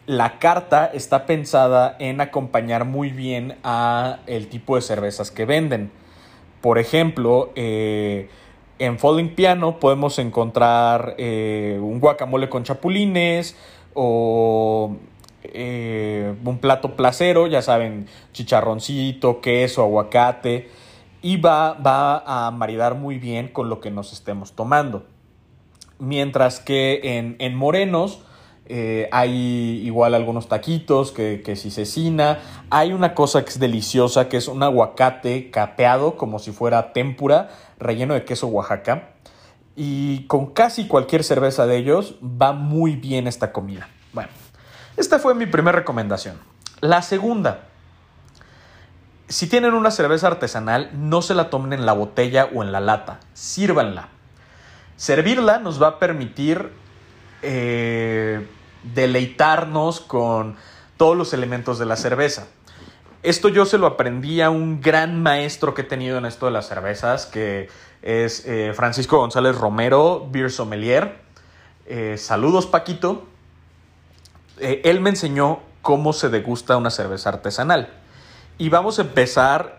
la 0.06 0.38
carta 0.40 0.90
está 0.92 1.26
pensada 1.26 1.94
en 2.00 2.20
acompañar 2.20 2.84
muy 2.84 3.10
bien 3.10 3.58
a 3.62 4.20
el 4.26 4.48
tipo 4.48 4.74
de 4.74 4.82
cervezas 4.82 5.30
que 5.30 5.44
venden. 5.44 5.92
Por 6.62 6.78
ejemplo, 6.78 7.52
en 8.80 8.98
Falling 8.98 9.34
Piano 9.34 9.78
podemos 9.78 10.18
encontrar 10.18 11.14
eh, 11.18 11.78
un 11.80 12.00
guacamole 12.00 12.48
con 12.48 12.64
chapulines 12.64 13.54
o 13.92 14.96
eh, 15.42 16.34
un 16.42 16.58
plato 16.58 16.96
placero, 16.96 17.46
ya 17.46 17.60
saben, 17.60 18.06
chicharroncito, 18.32 19.42
queso, 19.42 19.82
aguacate, 19.82 20.70
y 21.20 21.36
va, 21.36 21.74
va, 21.74 22.46
a 22.46 22.50
maridar 22.52 22.94
muy 22.94 23.18
bien 23.18 23.48
con 23.48 23.68
lo 23.68 23.80
que 23.80 23.90
nos 23.90 24.14
estemos 24.14 24.54
tomando. 24.54 25.04
Mientras 25.98 26.58
que 26.58 27.36
en, 27.38 27.54
Morenos 27.54 28.22
eh, 28.72 29.08
hay 29.10 29.82
igual 29.84 30.14
algunos 30.14 30.46
taquitos 30.46 31.10
que, 31.10 31.42
que 31.44 31.56
si 31.56 31.72
cecina. 31.72 32.38
Hay 32.70 32.92
una 32.92 33.14
cosa 33.14 33.42
que 33.42 33.50
es 33.50 33.58
deliciosa, 33.58 34.28
que 34.28 34.36
es 34.36 34.46
un 34.46 34.62
aguacate 34.62 35.50
capeado 35.50 36.16
como 36.16 36.38
si 36.38 36.52
fuera 36.52 36.92
tempura 36.92 37.48
relleno 37.80 38.14
de 38.14 38.24
queso 38.24 38.46
Oaxaca. 38.46 39.14
Y 39.74 40.24
con 40.28 40.52
casi 40.52 40.86
cualquier 40.86 41.24
cerveza 41.24 41.66
de 41.66 41.78
ellos 41.78 42.14
va 42.22 42.52
muy 42.52 42.94
bien 42.94 43.26
esta 43.26 43.50
comida. 43.50 43.88
Bueno, 44.12 44.30
esta 44.96 45.18
fue 45.18 45.34
mi 45.34 45.46
primera 45.46 45.76
recomendación. 45.76 46.36
La 46.80 47.02
segunda, 47.02 47.62
si 49.28 49.48
tienen 49.48 49.74
una 49.74 49.90
cerveza 49.90 50.28
artesanal, 50.28 50.90
no 50.92 51.22
se 51.22 51.34
la 51.34 51.50
tomen 51.50 51.72
en 51.72 51.86
la 51.86 51.92
botella 51.92 52.48
o 52.54 52.62
en 52.62 52.70
la 52.70 52.78
lata, 52.78 53.18
sírvanla. 53.32 54.10
Servirla 54.96 55.58
nos 55.58 55.82
va 55.82 55.88
a 55.88 55.98
permitir 55.98 56.70
eh, 57.42 58.46
deleitarnos 58.82 60.00
con 60.00 60.56
todos 60.96 61.16
los 61.16 61.32
elementos 61.32 61.78
de 61.78 61.86
la 61.86 61.96
cerveza. 61.96 62.46
Esto 63.22 63.48
yo 63.48 63.66
se 63.66 63.78
lo 63.78 63.86
aprendí 63.86 64.40
a 64.40 64.50
un 64.50 64.80
gran 64.80 65.22
maestro 65.22 65.74
que 65.74 65.82
he 65.82 65.84
tenido 65.84 66.18
en 66.18 66.24
esto 66.24 66.46
de 66.46 66.52
las 66.52 66.68
cervezas, 66.68 67.26
que 67.26 67.68
es 68.02 68.46
eh, 68.46 68.72
Francisco 68.74 69.18
González 69.18 69.56
Romero, 69.56 70.26
Beer 70.30 70.50
Sommelier. 70.50 71.18
Eh, 71.86 72.16
saludos, 72.16 72.66
Paquito. 72.66 73.26
él 74.58 75.00
me 75.00 75.10
enseñó 75.10 75.60
cómo 75.82 76.12
se 76.12 76.28
degusta 76.28 76.76
una 76.76 76.90
cerveza 76.90 77.28
artesanal. 77.28 77.88
Y 78.56 78.68
vamos 78.68 78.98
a 78.98 79.02
empezar 79.02 79.78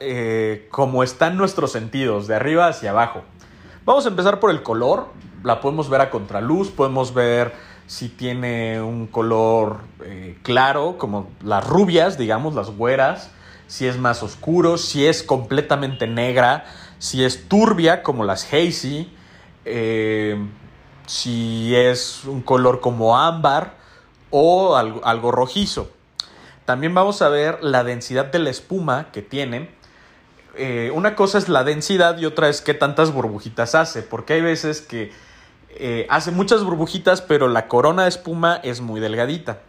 como 0.71 1.03
están 1.03 1.37
nuestros 1.37 1.71
sentidos, 1.71 2.27
de 2.27 2.35
arriba 2.35 2.67
hacia 2.67 2.89
abajo. 2.89 3.21
Vamos 3.85 4.05
a 4.05 4.09
empezar 4.09 4.39
por 4.39 4.51
el 4.51 4.61
color. 4.61 5.07
La 5.43 5.59
podemos 5.59 5.89
ver 5.89 6.01
a 6.01 6.09
contraluz, 6.11 6.69
podemos 6.69 7.13
ver 7.15 7.53
si 7.91 8.07
tiene 8.07 8.81
un 8.81 9.05
color 9.05 9.81
eh, 10.05 10.37
claro, 10.43 10.97
como 10.97 11.29
las 11.43 11.67
rubias, 11.67 12.17
digamos, 12.17 12.55
las 12.55 12.69
güeras, 12.69 13.31
si 13.67 13.85
es 13.85 13.97
más 13.97 14.23
oscuro, 14.23 14.77
si 14.77 15.05
es 15.05 15.23
completamente 15.23 16.07
negra, 16.07 16.63
si 16.99 17.25
es 17.25 17.49
turbia, 17.49 18.01
como 18.01 18.23
las 18.23 18.45
hazy, 18.45 19.13
eh, 19.65 20.37
si 21.05 21.75
es 21.75 22.23
un 22.23 22.41
color 22.41 22.79
como 22.79 23.17
ámbar 23.17 23.75
o 24.29 24.77
algo, 24.77 25.03
algo 25.03 25.33
rojizo. 25.33 25.91
También 26.63 26.93
vamos 26.93 27.21
a 27.21 27.27
ver 27.27 27.61
la 27.61 27.83
densidad 27.83 28.27
de 28.27 28.39
la 28.39 28.51
espuma 28.51 29.11
que 29.11 29.21
tiene 29.21 29.69
eh, 30.55 30.91
una 30.93 31.15
cosa 31.15 31.37
es 31.37 31.49
la 31.49 31.65
densidad 31.65 32.17
y 32.19 32.25
otra 32.25 32.47
es 32.47 32.61
qué 32.61 32.73
tantas 32.73 33.11
burbujitas 33.11 33.75
hace, 33.75 34.01
porque 34.01 34.33
hay 34.33 34.41
veces 34.41 34.79
que 34.79 35.11
eh, 35.77 36.07
hace 36.09 36.31
muchas 36.31 36.63
burbujitas, 36.63 37.21
pero 37.21 37.47
la 37.47 37.67
corona 37.67 38.03
de 38.03 38.09
espuma 38.09 38.55
es 38.63 38.81
muy 38.81 38.99
delgadita. 38.99 39.59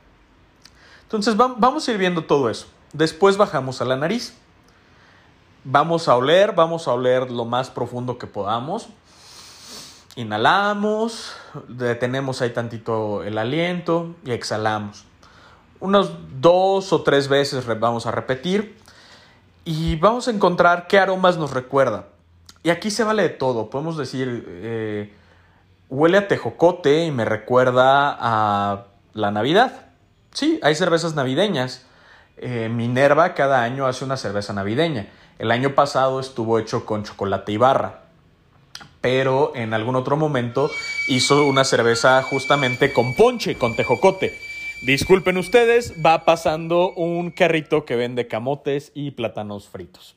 Entonces 1.02 1.36
vamos 1.36 1.86
a 1.86 1.92
ir 1.92 1.98
viendo 1.98 2.24
todo 2.24 2.48
eso. 2.48 2.66
Después 2.92 3.36
bajamos 3.36 3.80
a 3.80 3.84
la 3.84 3.96
nariz. 3.96 4.34
Vamos 5.64 6.08
a 6.08 6.16
oler, 6.16 6.52
vamos 6.52 6.88
a 6.88 6.92
oler 6.92 7.30
lo 7.30 7.44
más 7.44 7.70
profundo 7.70 8.18
que 8.18 8.26
podamos. 8.26 8.88
Inhalamos, 10.16 11.34
detenemos 11.68 12.42
ahí 12.42 12.50
tantito 12.50 13.22
el 13.22 13.38
aliento 13.38 14.14
y 14.24 14.32
exhalamos. 14.32 15.04
Unos 15.80 16.12
dos 16.40 16.92
o 16.92 17.02
tres 17.02 17.28
veces 17.28 17.64
vamos 17.78 18.06
a 18.06 18.10
repetir 18.10 18.76
y 19.64 19.96
vamos 19.96 20.28
a 20.28 20.30
encontrar 20.32 20.86
qué 20.86 20.98
aromas 20.98 21.38
nos 21.38 21.52
recuerda. 21.52 22.06
Y 22.62 22.70
aquí 22.70 22.90
se 22.90 23.04
vale 23.04 23.22
de 23.22 23.28
todo. 23.30 23.70
Podemos 23.70 23.96
decir, 23.96 24.44
eh, 24.48 25.12
huele 25.92 26.16
a 26.16 26.26
tejocote 26.26 27.04
y 27.04 27.10
me 27.10 27.26
recuerda 27.26 28.16
a 28.18 28.86
la 29.12 29.30
Navidad. 29.30 29.88
Sí, 30.32 30.58
hay 30.62 30.74
cervezas 30.74 31.14
navideñas. 31.14 31.84
Eh, 32.38 32.70
Minerva 32.70 33.34
cada 33.34 33.62
año 33.62 33.86
hace 33.86 34.06
una 34.06 34.16
cerveza 34.16 34.54
navideña. 34.54 35.08
El 35.38 35.50
año 35.50 35.74
pasado 35.74 36.18
estuvo 36.18 36.58
hecho 36.58 36.86
con 36.86 37.04
chocolate 37.04 37.52
y 37.52 37.58
barra. 37.58 38.04
Pero 39.02 39.52
en 39.54 39.74
algún 39.74 39.94
otro 39.94 40.16
momento 40.16 40.70
hizo 41.08 41.44
una 41.44 41.62
cerveza 41.62 42.22
justamente 42.22 42.94
con 42.94 43.14
ponche, 43.14 43.58
con 43.58 43.76
tejocote. 43.76 44.32
Disculpen 44.86 45.36
ustedes, 45.36 45.92
va 46.04 46.24
pasando 46.24 46.92
un 46.94 47.30
carrito 47.32 47.84
que 47.84 47.96
vende 47.96 48.28
camotes 48.28 48.92
y 48.94 49.10
plátanos 49.10 49.68
fritos. 49.68 50.16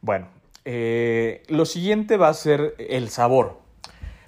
Bueno, 0.00 0.28
eh, 0.64 1.42
lo 1.48 1.66
siguiente 1.66 2.16
va 2.16 2.28
a 2.28 2.34
ser 2.34 2.74
el 2.78 3.10
sabor. 3.10 3.63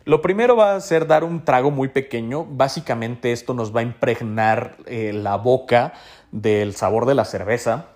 Lo 0.06 0.22
primero 0.22 0.54
va 0.54 0.76
a 0.76 0.80
ser 0.80 1.08
dar 1.08 1.24
un 1.24 1.44
trago 1.44 1.72
muy 1.72 1.88
pequeño. 1.88 2.44
Básicamente 2.44 3.32
esto 3.32 3.54
nos 3.54 3.74
va 3.74 3.80
a 3.80 3.82
impregnar 3.82 4.76
eh, 4.86 5.12
la 5.12 5.36
boca 5.36 5.94
del 6.30 6.76
sabor 6.76 7.06
de 7.06 7.16
la 7.16 7.24
cerveza 7.24 7.86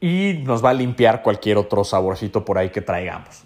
y 0.00 0.42
nos 0.44 0.62
va 0.62 0.68
a 0.68 0.74
limpiar 0.74 1.22
cualquier 1.22 1.56
otro 1.56 1.82
saborcito 1.84 2.44
por 2.44 2.58
ahí 2.58 2.68
que 2.68 2.82
traigamos. 2.82 3.44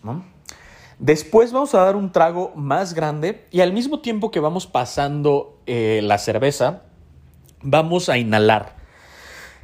Después 0.98 1.52
vamos 1.52 1.72
a 1.76 1.84
dar 1.84 1.94
un 1.94 2.10
trago 2.10 2.50
más 2.56 2.94
grande 2.94 3.46
y 3.52 3.60
al 3.60 3.72
mismo 3.72 4.00
tiempo 4.00 4.32
que 4.32 4.40
vamos 4.40 4.66
pasando 4.66 5.60
eh, 5.66 6.00
la 6.02 6.18
cerveza, 6.18 6.82
vamos 7.62 8.08
a 8.08 8.18
inhalar. 8.18 8.74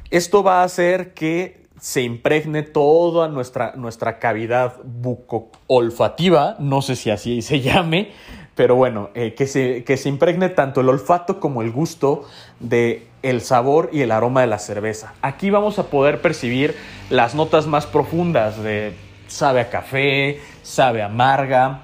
Esto 0.09 0.41
va 0.41 0.61
a 0.61 0.63
hacer 0.63 1.13
que 1.13 1.62
se 1.83 2.01
impregne 2.01 2.63
toda 2.63 3.27
nuestra, 3.27 3.73
nuestra 3.75 4.17
cavidad 4.17 4.77
buco-olfativa, 4.83 6.55
no 6.59 6.81
sé 6.81 6.95
si 6.95 7.09
así 7.09 7.41
se 7.41 7.59
llame, 7.59 8.11
pero 8.55 8.75
bueno, 8.75 9.09
eh, 9.15 9.33
que, 9.33 9.47
se, 9.47 9.83
que 9.83 9.97
se 9.97 10.07
impregne 10.07 10.47
tanto 10.47 10.79
el 10.79 10.87
olfato 10.87 11.41
como 11.41 11.61
el 11.61 11.71
gusto 11.71 12.23
de 12.61 13.07
el 13.21 13.41
sabor 13.41 13.89
y 13.91 14.01
el 14.01 14.11
aroma 14.11 14.41
de 14.41 14.47
la 14.47 14.59
cerveza. 14.59 15.13
Aquí 15.21 15.49
vamos 15.49 15.77
a 15.77 15.87
poder 15.87 16.21
percibir 16.21 16.75
las 17.09 17.35
notas 17.35 17.67
más 17.67 17.85
profundas 17.85 18.63
de 18.63 18.93
sabe 19.27 19.59
a 19.59 19.69
café, 19.69 20.39
sabe 20.61 21.01
amarga, 21.01 21.81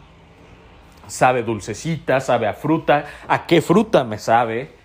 sabe 1.08 1.44
dulcecita, 1.44 2.22
sabe 2.22 2.48
a 2.48 2.54
fruta, 2.54 3.06
a 3.28 3.46
qué 3.48 3.62
fruta 3.62 4.06
me 4.06 4.18
sabe, 4.18 4.80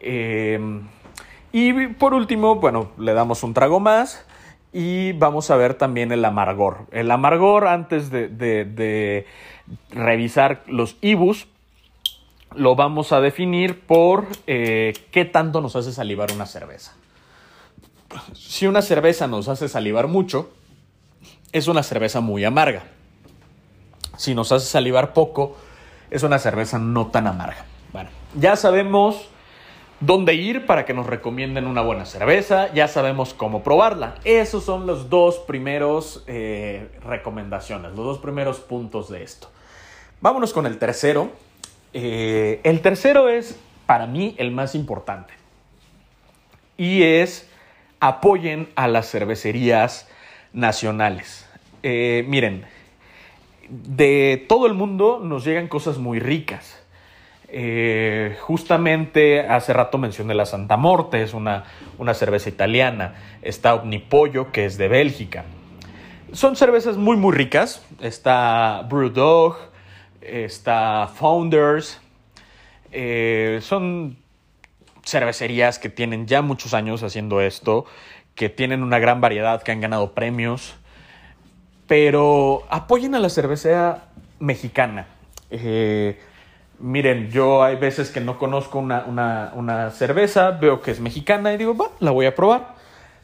Em, 0.00 0.86
y 1.52 1.88
por 1.88 2.14
último, 2.14 2.56
bueno, 2.56 2.90
le 2.98 3.14
damos 3.14 3.42
un 3.42 3.54
trago 3.54 3.80
más 3.80 4.24
y 4.78 5.10
vamos 5.10 5.50
a 5.50 5.56
ver 5.56 5.74
también 5.74 6.12
el 6.12 6.24
amargor. 6.24 6.86
El 6.92 7.10
amargor, 7.10 7.66
antes 7.66 8.12
de, 8.12 9.26
revisar 9.90 10.62
los 10.68 10.94
IBUs, 11.00 11.48
lo 12.54 12.76
vamos 12.76 13.10
a 13.10 13.20
definir 13.20 13.80
por 13.80 14.28
eh, 14.46 14.92
qué 15.10 15.24
tanto 15.24 15.60
nos 15.60 15.74
hace 15.74 15.90
salivar 15.90 16.30
una 16.30 16.46
cerveza. 16.46 16.94
Si 18.34 18.68
una 18.68 18.80
cerveza 18.80 19.26
nos 19.26 19.48
hace 19.48 19.68
salivar 19.68 20.06
mucho, 20.06 20.48
es 21.50 21.66
una 21.66 21.82
cerveza 21.82 22.20
muy 22.20 22.44
amarga. 22.44 22.84
Si 24.16 24.32
nos 24.32 24.52
hace 24.52 24.66
salivar 24.66 25.12
poco, 25.12 25.56
es 26.08 26.22
una 26.22 26.38
cerveza 26.38 26.78
no 26.78 27.08
tan 27.08 27.26
amarga. 27.26 27.64
Bueno, 27.92 28.10
ya 28.36 28.54
sabemos 28.54 29.28
dónde 30.00 30.34
ir 30.34 30.66
para 30.66 30.84
que 30.84 30.94
nos 30.94 31.06
recomienden 31.06 31.66
una 31.66 31.82
buena 31.82 32.04
cerveza, 32.04 32.72
ya 32.72 32.88
sabemos 32.88 33.34
cómo 33.34 33.62
probarla. 33.62 34.14
Esos 34.24 34.64
son 34.64 34.86
los 34.86 35.10
dos 35.10 35.38
primeros 35.38 36.24
eh, 36.26 36.88
recomendaciones, 37.04 37.92
los 37.92 38.04
dos 38.04 38.18
primeros 38.18 38.60
puntos 38.60 39.08
de 39.08 39.22
esto. 39.22 39.50
Vámonos 40.20 40.52
con 40.52 40.66
el 40.66 40.78
tercero. 40.78 41.30
Eh, 41.92 42.60
el 42.64 42.80
tercero 42.80 43.28
es 43.28 43.58
para 43.86 44.06
mí 44.06 44.34
el 44.38 44.50
más 44.50 44.74
importante 44.74 45.32
y 46.76 47.02
es 47.02 47.48
apoyen 48.00 48.68
a 48.76 48.88
las 48.88 49.10
cervecerías 49.10 50.08
nacionales. 50.52 51.46
Eh, 51.82 52.24
miren, 52.28 52.64
de 53.68 54.44
todo 54.48 54.66
el 54.66 54.74
mundo 54.74 55.20
nos 55.22 55.44
llegan 55.44 55.68
cosas 55.68 55.98
muy 55.98 56.20
ricas. 56.20 56.77
Eh, 57.50 58.36
justamente 58.40 59.40
hace 59.40 59.72
rato 59.72 59.96
mencioné 59.96 60.34
la 60.34 60.44
Santa 60.44 60.76
Morte, 60.76 61.22
es 61.22 61.32
una, 61.32 61.64
una 61.98 62.14
cerveza 62.14 62.48
italiana. 62.48 63.14
Está 63.42 63.74
Omnipollo, 63.74 64.52
que 64.52 64.66
es 64.66 64.76
de 64.76 64.88
Bélgica. 64.88 65.44
Son 66.32 66.56
cervezas 66.56 66.96
muy, 66.96 67.16
muy 67.16 67.34
ricas. 67.34 67.82
Está 68.00 68.86
Brewdog, 68.88 69.56
está 70.20 71.08
Founders. 71.14 72.00
Eh, 72.92 73.60
son 73.62 74.18
cervecerías 75.04 75.78
que 75.78 75.88
tienen 75.88 76.26
ya 76.26 76.42
muchos 76.42 76.74
años 76.74 77.02
haciendo 77.02 77.40
esto, 77.40 77.86
que 78.34 78.50
tienen 78.50 78.82
una 78.82 78.98
gran 78.98 79.22
variedad, 79.22 79.62
que 79.62 79.72
han 79.72 79.80
ganado 79.80 80.12
premios. 80.12 80.74
Pero 81.86 82.64
apoyen 82.68 83.14
a 83.14 83.18
la 83.20 83.30
cerveza 83.30 84.04
mexicana. 84.38 85.06
Eh, 85.50 86.20
miren, 86.80 87.30
yo 87.30 87.62
hay 87.62 87.76
veces 87.76 88.10
que 88.10 88.20
no 88.20 88.38
conozco 88.38 88.78
una, 88.78 89.90
cerveza, 89.90 90.52
veo 90.52 90.80
que 90.80 90.90
es 90.90 91.00
mexicana 91.00 91.52
y 91.52 91.56
digo, 91.56 91.76
va, 91.76 91.86
la 92.00 92.10
voy 92.10 92.26
a 92.26 92.34
probar. 92.34 92.74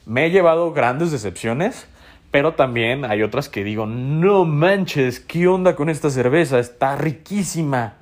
Me 0.07 0.27
he 0.27 0.31
llevado 0.31 0.73
grandes 0.73 1.11
decepciones, 1.11 1.87
pero 2.31 2.55
también 2.55 3.05
hay 3.05 3.23
otras 3.23 3.49
que 3.49 3.64
digo, 3.64 3.87
no 3.87 4.45
manches, 4.45 5.21
¿qué 5.21 5.49
onda 5.49 5.77
con 5.77 5.88
esta 5.88 6.11
cerveza? 6.11 6.59
Está 6.59 6.97
riquísima. 6.97 7.95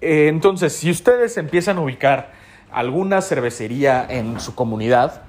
Eh, 0.00 0.28
entonces, 0.28 0.74
si 0.74 0.90
ustedes 0.90 1.36
empiezan 1.38 1.78
a 1.78 1.80
ubicar 1.80 2.32
alguna 2.70 3.20
cervecería 3.22 4.06
en 4.08 4.40
su 4.40 4.54
comunidad, 4.54 5.22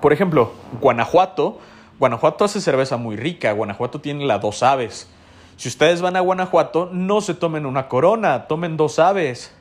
por 0.00 0.12
ejemplo, 0.12 0.52
Guanajuato, 0.80 1.58
Guanajuato 1.98 2.44
hace 2.44 2.60
cerveza 2.60 2.96
muy 2.96 3.16
rica, 3.16 3.52
Guanajuato 3.52 4.00
tiene 4.00 4.24
la 4.26 4.38
dos 4.38 4.62
aves 4.62 5.08
si 5.56 5.68
ustedes 5.68 6.02
van 6.02 6.16
a 6.16 6.20
Guanajuato, 6.20 6.90
no 6.92 7.20
se 7.22 7.34
tomen 7.34 7.64
una 7.64 7.88
corona, 7.88 8.46
tomen 8.46 8.76
dos 8.76 8.98
aves. 8.98 9.54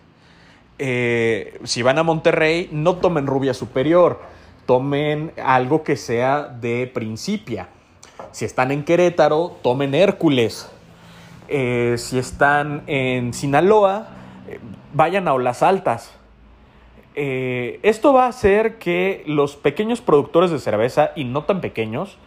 Eh, 0.78 1.58
si 1.64 1.84
van 1.84 1.98
a 1.98 2.04
Monterrey, 2.04 2.68
no 2.74 2.96
tomen 2.98 3.28
rubia 3.28 3.54
superior, 3.54 4.20
tomen 4.66 5.32
algo 5.42 5.84
que 5.84 5.96
sea 5.96 6.44
de 6.44 6.92
Principia. 6.94 7.70
Si 8.32 8.44
están 8.44 8.72
en 8.72 8.84
Querétaro, 8.84 9.56
tomen 9.62 9.96
Hércules. 9.96 10.70
Eh, 11.48 11.96
si 11.98 12.18
están 12.18 12.84
en 12.88 13.34
Sinaloa, 13.34 14.10
eh, 14.50 14.60
vayan 14.94 15.30
a 15.30 15.34
Olas 15.34 15.64
Altas. 15.64 16.12
Esto 17.18 18.12
va 18.12 18.26
a 18.26 18.28
hacer 18.28 18.78
que 18.78 19.24
los 19.26 19.56
pequeños 19.56 20.02
productores 20.02 20.52
de 20.52 20.60
cerveza, 20.60 21.12
y 21.16 21.24
no 21.24 21.46
tan 21.46 21.62
pequeños, 21.62 22.18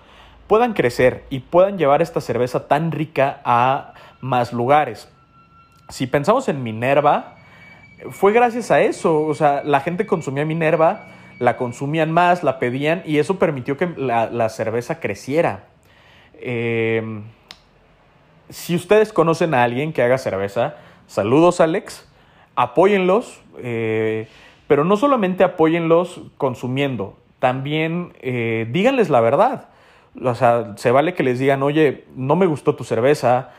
puedan 0.48 0.72
crecer 0.72 1.24
y 1.30 1.40
puedan 1.40 1.78
llevar 1.78 2.02
esta 2.02 2.20
cerveza 2.20 2.66
tan 2.66 2.90
rica 2.90 3.40
a 3.44 3.94
más 4.20 4.52
lugares. 4.52 5.08
Si 5.90 6.06
pensamos 6.06 6.48
en 6.48 6.62
Minerva, 6.62 7.36
fue 8.10 8.32
gracias 8.32 8.70
a 8.70 8.80
eso. 8.80 9.22
O 9.22 9.34
sea, 9.34 9.62
la 9.62 9.80
gente 9.80 10.06
consumía 10.06 10.44
Minerva, 10.44 11.06
la 11.38 11.56
consumían 11.56 12.10
más, 12.10 12.42
la 12.42 12.58
pedían 12.58 13.02
y 13.04 13.18
eso 13.18 13.38
permitió 13.38 13.76
que 13.76 13.86
la, 13.96 14.48
cerveza 14.48 15.00
creciera. 15.00 15.66
Eh, 16.34 17.22
si 18.48 18.74
ustedes 18.74 19.12
conocen 19.12 19.54
a 19.54 19.62
alguien 19.62 19.92
que 19.92 20.02
haga 20.02 20.18
cerveza, 20.18 20.76
saludos 21.06 21.60
Alex, 21.60 22.08
apóyenlos, 22.56 23.40
eh, 23.58 24.28
pero 24.66 24.84
no 24.84 24.96
solamente 24.96 25.44
apóyenlos 25.44 26.20
consumiendo, 26.38 27.18
también 27.38 28.14
eh, 28.20 28.66
díganles 28.70 29.10
la 29.10 29.20
verdad. 29.20 29.68
O 30.22 30.34
sea, 30.34 30.72
se 30.76 30.90
vale 30.90 31.14
que 31.14 31.22
les 31.22 31.38
digan, 31.38 31.62
oye, 31.62 32.04
no 32.16 32.36
me 32.36 32.46
gustó 32.46 32.74
tu 32.74 32.84
cerveza, 32.84 33.50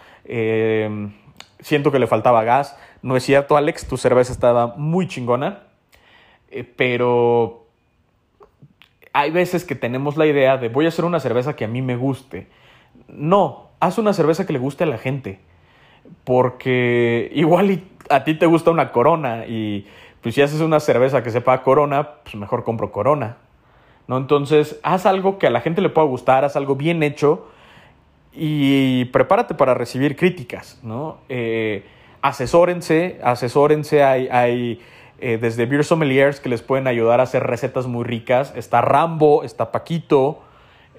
siento 1.59 1.91
que 1.91 1.99
le 1.99 2.07
faltaba 2.07 2.43
gas. 2.43 2.77
No 3.01 3.15
es 3.15 3.23
cierto, 3.23 3.55
Alex, 3.55 3.87
tu 3.87 3.97
cerveza 3.97 4.33
estaba 4.33 4.75
muy 4.75 5.07
chingona, 5.07 5.63
pero 6.75 7.65
hay 9.13 9.31
veces 9.31 9.63
que 9.63 9.75
tenemos 9.75 10.17
la 10.17 10.25
idea 10.25 10.57
de 10.57 10.69
voy 10.69 10.85
a 10.85 10.89
hacer 10.89 11.05
una 11.05 11.19
cerveza 11.19 11.55
que 11.55 11.65
a 11.65 11.67
mí 11.67 11.81
me 11.81 11.95
guste. 11.95 12.47
No, 13.07 13.69
haz 13.79 13.97
una 13.97 14.13
cerveza 14.13 14.45
que 14.45 14.53
le 14.53 14.59
guste 14.59 14.83
a 14.83 14.87
la 14.87 14.97
gente. 14.97 15.39
Porque 16.23 17.29
igual 17.33 17.83
a 18.09 18.23
ti 18.23 18.33
te 18.33 18.47
gusta 18.47 18.71
una 18.71 18.91
corona 18.91 19.45
y 19.45 19.85
pues 20.21 20.35
si 20.35 20.41
haces 20.41 20.59
una 20.59 20.79
cerveza 20.79 21.21
que 21.21 21.29
sepa 21.29 21.61
corona, 21.61 22.15
pues 22.23 22.35
mejor 22.35 22.63
compro 22.63 22.91
corona. 22.91 23.37
¿No? 24.09 24.17
Entonces, 24.17 24.79
haz 24.81 25.05
algo 25.05 25.37
que 25.37 25.45
a 25.45 25.51
la 25.51 25.61
gente 25.61 25.81
le 25.81 25.89
pueda 25.89 26.07
gustar, 26.07 26.43
haz 26.43 26.55
algo 26.55 26.75
bien 26.75 27.03
hecho 27.03 27.45
y 28.33 29.05
prepárate 29.05 29.53
para 29.53 29.75
recibir 29.75 30.15
críticas, 30.15 30.79
¿no? 30.81 31.19
Eh, 31.29 31.83
asesórense, 32.23 33.19
asesórense, 33.23 34.01
hay, 34.01 34.27
hay 34.29 34.81
eh, 35.19 35.37
desde 35.39 35.67
Beer 35.67 35.85
Sommeliers 35.85 36.39
que 36.39 36.49
les 36.49 36.63
pueden 36.63 36.87
ayudar 36.87 37.19
a 37.19 37.23
hacer 37.23 37.43
recetas 37.43 37.85
muy 37.85 38.03
ricas. 38.03 38.51
Está 38.55 38.81
Rambo, 38.81 39.43
está 39.43 39.71
Paquito. 39.71 40.39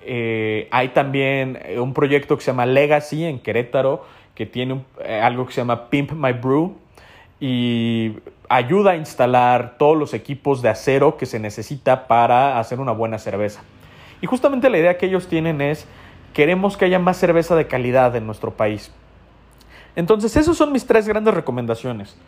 Eh, 0.02 0.68
hay 0.70 0.90
también 0.90 1.58
un 1.78 1.94
proyecto 1.94 2.36
que 2.36 2.44
se 2.44 2.52
llama 2.52 2.64
Legacy 2.64 3.24
en 3.24 3.40
Querétaro, 3.40 4.04
que 4.36 4.46
tiene 4.46 4.82
algo 5.20 5.46
que 5.46 5.52
se 5.52 5.62
llama 5.62 5.90
Pimp 5.90 6.12
My 6.12 6.32
Brew 6.32 6.76
y 7.40 8.12
ayuda 8.50 8.90
a 8.90 8.96
instalar 8.96 9.76
todos 9.78 9.96
los 9.96 10.12
equipos 10.12 10.60
de 10.60 10.68
acero 10.68 11.16
que 11.16 11.24
se 11.24 11.38
necesita 11.38 12.08
para 12.08 12.58
hacer 12.58 12.80
una 12.80 12.90
buena 12.90 13.18
cerveza. 13.18 13.60
Y 14.20 14.26
justamente 14.26 14.68
la 14.68 14.78
idea 14.78 14.98
que 14.98 15.06
ellos 15.06 15.28
tienen 15.28 15.60
es, 15.60 15.86
queremos 16.34 16.76
que 16.76 16.84
haya 16.84 16.98
más 16.98 17.16
cerveza 17.16 17.54
de 17.54 17.68
calidad 17.68 18.14
en 18.16 18.26
nuestro 18.26 18.50
país. 18.50 18.92
Entonces, 19.94 20.36
esas 20.36 20.56
son 20.56 20.72
mis 20.72 20.84
tres 20.84 21.06
grandes 21.06 21.32
recomendaciones. 21.32 22.18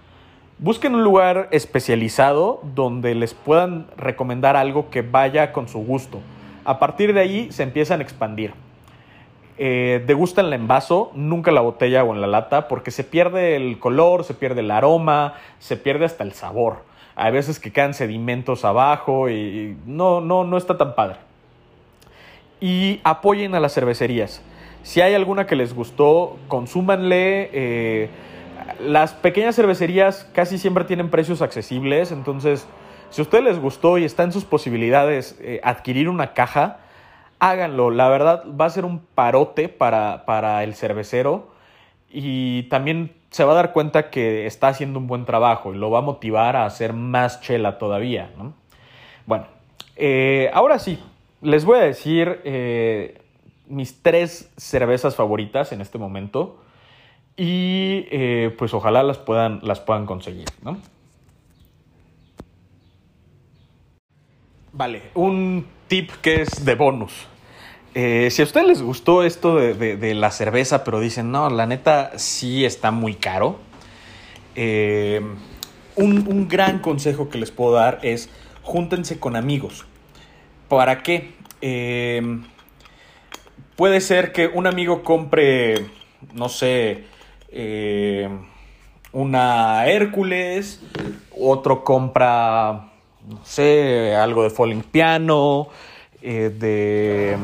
Busquen 0.59 0.95
un 0.95 1.03
lugar 1.03 1.49
especializado 1.51 2.61
donde 2.73 3.17
les 3.17 3.35
puedan 3.35 3.89
recomendar 3.97 4.55
algo 4.57 4.91
que 4.91 5.03
vaya 5.03 5.53
con 5.53 5.67
su 5.67 5.81
gusto. 5.81 6.21
A 6.65 6.79
partir 6.79 7.15
de 7.15 7.21
ahí 7.21 7.51
se 7.51 7.65
empiezan 7.65 7.99
a 7.99 8.05
expandir. 8.05 8.55
Eh, 9.59 10.03
degustan 10.07 10.53
en 10.53 10.67
vaso, 10.67 11.11
nunca 11.15 11.51
la 11.51 11.61
botella 11.61 12.05
o 12.05 12.15
en 12.15 12.21
la 12.21 12.27
lata, 12.27 12.69
porque 12.69 12.91
se 12.91 13.05
pierde 13.05 13.57
el 13.57 13.79
color, 13.79 14.25
se 14.25 14.35
pierde 14.35 14.61
el 14.61 14.71
aroma, 14.71 15.35
se 15.59 15.77
pierde 15.77 16.05
hasta 16.05 16.25
el 16.25 16.33
sabor. 16.33 16.85
Hay 17.15 17.33
veces 17.33 17.59
que 17.61 17.73
quedan 17.73 17.95
sedimentos 17.95 18.65
abajo 18.65 19.29
y 19.29 19.77
no, 19.87 20.21
no, 20.21 20.45
no 20.45 20.57
está 20.57 20.79
tan 20.79 20.95
padre. 20.95 21.17
Y 22.61 23.01
apoyen 23.05 23.55
a 23.55 23.61
las 23.61 23.75
cervecerías. 23.75 24.43
Si 24.83 25.01
hay 25.01 25.15
alguna 25.15 25.47
que 25.47 25.57
les 25.57 25.75
gustó, 25.75 26.39
consúmanle. 26.49 27.51
Eh, 27.53 28.11
las 28.81 29.13
pequeñas 29.13 29.57
cervecerías 29.57 30.29
casi 30.33 30.59
siempre 30.59 30.85
tienen 30.85 31.11
precios 31.11 31.43
accesibles, 31.43 32.13
entonces 32.13 32.67
si 33.11 33.21
a 33.21 33.25
ustedes 33.25 33.45
les 33.45 33.59
gustó 33.59 33.99
y 33.99 34.05
está 34.05 34.23
en 34.23 34.33
sus 34.33 34.45
posibilidades 34.45 35.37
eh, 35.41 35.61
adquirir 35.63 36.09
una 36.09 36.33
caja, 36.33 36.79
háganlo. 37.43 37.91
La 37.91 38.09
verdad 38.09 38.45
va 38.49 38.67
a 38.67 38.71
ser 38.71 38.85
un 38.85 39.01
parote 39.01 39.69
para, 39.69 40.63
el 40.63 40.75
cervecero 40.75 41.49
y 42.09 42.65
también 42.65 43.13
se 43.31 43.43
va 43.43 43.53
a 43.53 43.57
dar 43.57 43.73
cuenta 43.73 44.11
que 44.11 44.47
está 44.47 44.69
haciendo 44.69 45.01
un 45.01 45.09
buen 45.09 45.25
trabajo 45.25 45.75
y 45.75 45.77
lo 45.77 45.91
va 45.91 45.99
a 45.99 46.03
motivar 46.03 46.55
a 46.55 46.67
hacer 46.67 46.93
más 46.93 47.41
chela 47.41 47.79
todavía. 47.79 48.31
Bueno, 49.27 49.47
eh, 49.97 50.51
ahora 50.55 50.79
sí, 50.79 51.01
les 51.41 51.65
voy 51.65 51.81
a 51.81 51.83
decir 51.83 52.41
eh, 52.45 53.21
mis 53.67 54.01
tres 54.03 54.53
cervezas 54.57 55.17
favoritas 55.17 55.73
en 55.73 55.81
este 55.81 55.99
momento 55.99 56.63
y 57.37 58.07
eh, 58.13 58.55
pues 58.57 58.73
ojalá 58.73 59.03
las 59.03 59.19
puedan, 59.19 59.59
las 59.63 59.81
puedan 59.81 60.07
conseguir, 60.07 60.47
¿no? 60.63 60.79
Vale, 64.75 65.03
un 65.15 65.67
tip 65.89 66.11
que 66.23 66.43
es 66.43 66.65
de 66.65 66.77
bonus. 66.77 67.32
Eh, 67.95 68.29
si 68.31 68.43
a 68.43 68.45
ustedes 68.45 68.67
les 68.67 68.83
gustó 68.83 69.23
esto 69.23 69.57
de, 69.57 70.15
la 70.15 70.31
cerveza, 70.31 70.83
pero 70.85 71.01
dicen, 71.01 71.31
no, 71.31 71.51
la 71.51 71.67
neta 71.67 72.13
sí 72.17 72.65
está 72.65 72.91
muy 72.91 73.15
caro, 73.15 73.59
eh, 74.55 75.21
un, 75.97 76.27
un, 76.27 76.49
gran 76.49 76.79
consejo 76.79 77.29
que 77.29 77.39
les 77.39 77.51
puedo 77.51 77.73
dar 77.73 77.99
es 78.03 78.31
júntense 78.63 79.19
con 79.19 79.37
amigos. 79.37 79.85
¿Para 80.69 81.03
qué? 81.03 81.33
puede 83.77 84.01
ser 84.01 84.33
que 84.33 84.49
un 84.49 84.67
amigo 84.67 85.03
compre, 85.03 85.87
no 86.35 86.49
sé, 86.49 87.05
eh, 87.49 88.29
una 89.13 89.87
Hércules, 89.87 90.81
otro 91.39 91.85
compra, 91.85 92.93
no 93.29 93.45
sé, 93.45 94.15
algo 94.15 94.43
de 94.43 94.51
Falling 94.51 94.83
Piano, 94.83 95.69
eh, 96.23 96.51
de 96.57 97.37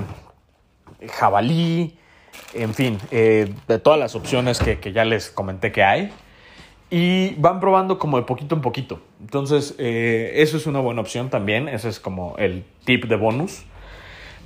jabalí, 1.10 1.96
en 2.54 2.74
fin, 2.74 2.98
eh, 3.10 3.52
de 3.66 3.78
todas 3.78 3.98
las 3.98 4.14
opciones 4.14 4.58
que, 4.58 4.92
ya 4.92 5.04
les 5.04 5.30
comenté 5.30 5.72
que 5.72 5.82
hay. 5.82 6.10
Y 6.90 7.34
van 7.34 7.60
probando 7.60 7.98
como 7.98 8.16
de 8.16 8.24
poquito 8.24 8.54
en 8.54 8.62
poquito. 8.62 9.00
Entonces, 9.20 9.74
eso 9.78 10.56
es 10.56 10.66
una 10.66 10.80
buena 10.80 11.02
opción 11.02 11.28
también. 11.28 11.68
Ese 11.68 11.90
es 11.90 12.00
como 12.00 12.34
el 12.38 12.64
tip 12.86 13.04
de 13.04 13.16
bonus. 13.16 13.64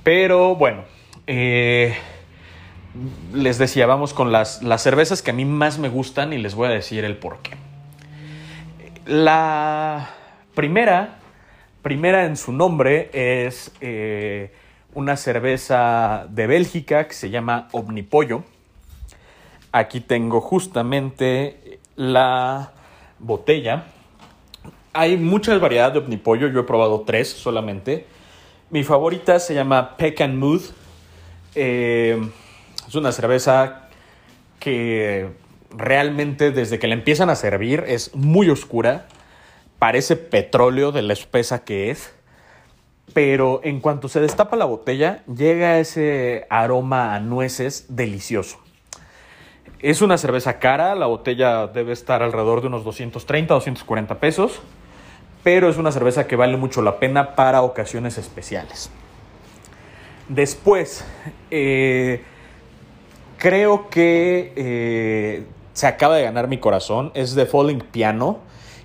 Pero 0.03 0.53
bueno, 0.55 0.83
les 3.33 3.57
decía, 3.57 3.87
vamos 3.87 4.13
con 4.13 4.31
las, 4.31 4.61
cervezas 4.77 5.21
que 5.21 5.31
a 5.31 5.33
mí 5.33 5.45
más 5.45 5.79
me 5.79 5.89
gustan 5.89 6.33
y 6.33 6.37
les 6.37 6.55
voy 6.55 6.67
a 6.67 6.71
decir 6.71 7.05
el 7.05 7.17
por 7.17 7.39
qué. 7.39 7.51
La 9.05 10.11
primera, 10.53 11.19
primera 11.81 12.25
en 12.25 12.37
su 12.37 12.53
nombre 12.53 13.09
es 13.13 13.71
eh, 13.81 14.53
una 14.95 15.17
cerveza 15.17 16.27
de 16.29 16.47
Bélgica 16.47 17.07
que 17.07 17.13
se 17.13 17.29
llama 17.29 17.67
Omnipollo. 17.71 18.43
Aquí 19.71 19.99
tengo 19.99 20.41
justamente 20.41 21.79
la 21.95 22.71
botella. 23.19 23.85
Hay 24.93 25.17
muchas 25.17 25.59
variedades 25.59 25.93
de 25.93 25.99
Omnipollo, 25.99 26.47
yo 26.47 26.59
he 26.59 26.63
probado 26.63 27.01
tres 27.01 27.29
solamente. 27.29 28.05
Mi 28.69 28.83
favorita 28.83 29.39
se 29.39 29.53
llama 29.55 29.97
Peck 29.97 30.21
and 30.21 30.35
Mood. 30.35 30.61
Eh, 31.55 32.21
es 32.87 32.95
una 32.95 33.11
cerveza 33.11 33.89
que 34.59 35.29
realmente 35.75 36.51
desde 36.51 36.79
que 36.79 36.87
la 36.87 36.93
empiezan 36.93 37.29
a 37.29 37.35
servir 37.35 37.83
es 37.87 38.15
muy 38.15 38.49
oscura, 38.49 39.07
parece 39.79 40.15
petróleo 40.15 40.91
de 40.91 41.01
la 41.01 41.13
espesa 41.13 41.63
que 41.63 41.89
es, 41.89 42.13
pero 43.13 43.61
en 43.63 43.79
cuanto 43.79 44.07
se 44.07 44.19
destapa 44.19 44.55
la 44.55 44.65
botella 44.65 45.23
llega 45.25 45.79
ese 45.79 46.45
aroma 46.49 47.15
a 47.15 47.19
nueces 47.19 47.85
delicioso. 47.89 48.59
Es 49.79 50.01
una 50.01 50.17
cerveza 50.17 50.59
cara, 50.59 50.95
la 50.95 51.07
botella 51.07 51.67
debe 51.67 51.91
estar 51.91 52.23
alrededor 52.23 52.61
de 52.61 52.67
unos 52.67 52.83
230, 52.83 53.53
240 53.53 54.19
pesos, 54.19 54.61
pero 55.43 55.69
es 55.69 55.77
una 55.77 55.91
cerveza 55.91 56.25
que 56.25 56.35
vale 56.35 56.55
mucho 56.57 56.81
la 56.81 56.99
pena 56.99 57.35
para 57.35 57.61
ocasiones 57.61 58.17
especiales. 58.17 58.89
Después, 60.29 61.05
eh, 61.51 62.23
creo 63.37 63.89
que 63.89 64.53
eh, 64.55 65.43
se 65.73 65.87
acaba 65.87 66.15
de 66.15 66.23
ganar 66.23 66.47
mi 66.47 66.59
corazón. 66.59 67.11
Es 67.13 67.35
de 67.35 67.45
Falling 67.45 67.81
Piano 67.81 68.39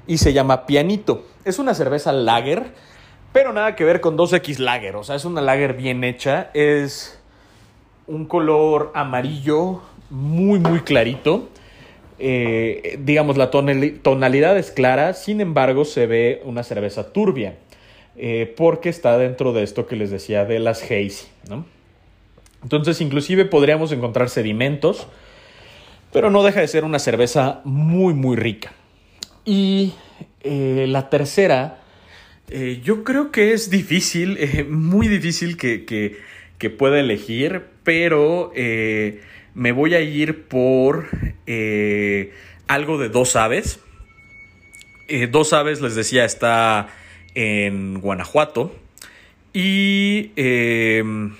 y 0.06 0.18
se 0.18 0.32
llama 0.32 0.66
Pianito. 0.66 1.24
Es 1.44 1.58
una 1.58 1.74
cerveza 1.74 2.12
lager, 2.12 2.74
Pero 3.32 3.52
nada 3.52 3.76
que 3.76 3.84
ver 3.84 4.00
con 4.00 4.16
2X 4.16 4.58
Lager, 4.58 4.96
o 4.96 5.04
sea, 5.04 5.16
es 5.16 5.24
una 5.24 5.40
lager 5.40 5.74
bien 5.74 6.02
hecha, 6.02 6.50
es 6.54 7.20
un 8.06 8.24
color 8.24 8.90
amarillo 8.94 9.82
muy, 10.10 10.58
muy 10.58 10.80
clarito. 10.80 11.48
Eh, 12.18 12.98
digamos, 13.00 13.36
la 13.36 13.50
tonalidad 13.50 14.58
es 14.58 14.72
clara, 14.72 15.12
sin 15.14 15.40
embargo, 15.40 15.84
se 15.84 16.06
ve 16.06 16.42
una 16.44 16.64
cerveza 16.64 17.12
turbia, 17.12 17.56
eh, 18.16 18.52
porque 18.56 18.88
está 18.88 19.16
dentro 19.18 19.52
de 19.52 19.62
esto 19.62 19.86
que 19.86 19.94
les 19.94 20.10
decía 20.10 20.44
de 20.44 20.58
las 20.58 20.82
hazy, 20.82 21.28
¿no? 21.48 21.64
Entonces, 22.62 23.00
inclusive 23.00 23.44
podríamos 23.44 23.92
encontrar 23.92 24.30
sedimentos, 24.30 25.06
pero 26.12 26.30
no 26.30 26.42
deja 26.42 26.60
de 26.60 26.66
ser 26.66 26.84
una 26.84 26.98
cerveza 26.98 27.60
muy, 27.64 28.14
muy 28.14 28.36
rica. 28.36 28.72
Y 29.44 29.92
eh, 30.40 30.86
la 30.88 31.08
tercera, 31.08 31.77
yo 32.82 33.04
creo 33.04 33.30
que 33.30 33.52
es 33.52 33.70
difícil, 33.70 34.38
muy 34.68 35.08
difícil 35.08 35.56
que, 35.56 35.84
que, 36.58 36.70
pueda 36.70 36.98
elegir, 36.98 37.62
pero 37.84 38.52
me 39.58 39.72
voy 39.72 39.94
a 39.94 40.00
ir 40.00 40.44
por 40.44 41.08
eh, 41.46 42.32
algo 42.68 42.96
de 42.96 43.08
dos 43.08 43.34
aves. 43.34 43.80
Eh, 45.08 45.26
dos 45.26 45.52
aves, 45.52 45.80
les 45.80 45.96
decía, 45.96 46.24
está 46.24 46.88
en 47.34 48.00
Guanajuato. 48.00 48.76
Y... 49.52 50.30
Em, 50.36 51.34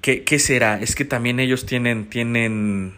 ¿qué, 0.00 0.38
será? 0.38 0.80
Es 0.80 0.94
que 0.94 1.04
también 1.04 1.40
ellos 1.40 1.66
tienen, 1.66 2.06
tienen, 2.06 2.94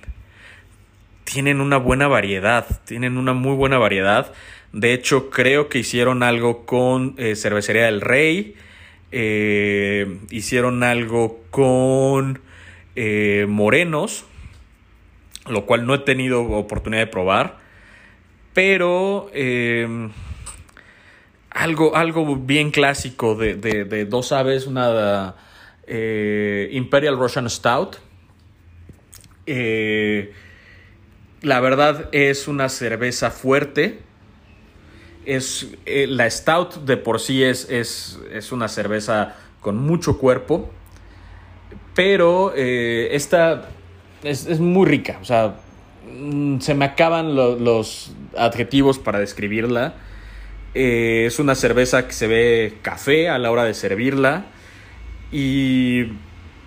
tienen 1.31 1.61
una 1.61 1.77
buena 1.77 2.09
variedad, 2.09 2.67
tienen 2.85 3.19
una 3.19 3.35
muy 3.35 3.55
buena 3.55 3.79
variedad. 3.79 4.33
De 4.73 4.95
hecho, 4.95 5.31
creo 5.31 5.69
que 5.69 5.79
hicieron 5.79 6.23
algo 6.23 6.65
con 6.65 7.15
eh, 7.19 7.37
Cervecería 7.37 7.85
del 7.85 8.01
Rey, 8.01 8.55
hicieron 10.31 10.83
algo 10.83 11.41
con 11.51 12.41
eh, 13.01 13.47
morenos, 13.49 14.25
lo 15.49 15.67
cual 15.67 15.87
no 15.87 15.95
he 15.95 15.99
tenido 16.01 16.43
oportunidad 16.43 17.03
de 17.03 17.07
probar, 17.07 17.59
pero 18.55 19.31
em, 19.33 20.11
algo, 21.51 21.95
algo 21.95 22.35
bien 22.35 22.73
clásico 22.73 23.37
de, 23.37 24.05
dos 24.07 24.33
aves, 24.33 24.67
una 24.67 25.37
eh, 25.87 26.71
Imperial 26.73 27.17
Russian 27.17 27.49
Stout. 27.49 27.99
Eh, 29.47 30.33
la 31.43 31.61
verdad 31.61 32.09
es 32.13 32.49
una 32.49 32.69
cerveza 32.69 33.31
fuerte. 33.31 34.01
Es, 35.25 35.69
la 35.87 36.29
Stout 36.31 36.85
de 36.85 36.97
por 36.97 37.21
sí 37.21 37.45
es, 37.45 37.69
es, 37.71 38.19
es 38.33 38.51
una 38.51 38.69
cerveza 38.69 39.37
con 39.61 39.77
mucho 39.77 40.19
cuerpo. 40.19 40.71
Pero 41.95 42.53
eh, 42.57 43.09
esta 43.13 43.69
es, 44.23 44.61
muy 44.61 44.87
rica. 44.87 45.19
O 45.21 45.25
sea, 45.25 45.57
mm, 46.13 46.61
se 46.61 46.75
me 46.75 46.85
acaban 46.85 47.35
los 47.35 48.13
adjetivos 48.37 48.99
para 48.99 49.19
describirla. 49.19 49.95
Eh, 50.75 51.25
es 51.27 51.39
una 51.39 51.55
cerveza 51.55 52.07
que 52.07 52.13
se 52.13 52.27
ve 52.27 52.79
café 52.83 53.29
a 53.29 53.39
la 53.39 53.51
hora 53.51 53.65
de 53.65 53.75
servirla. 53.75 54.47
Y 55.31 56.13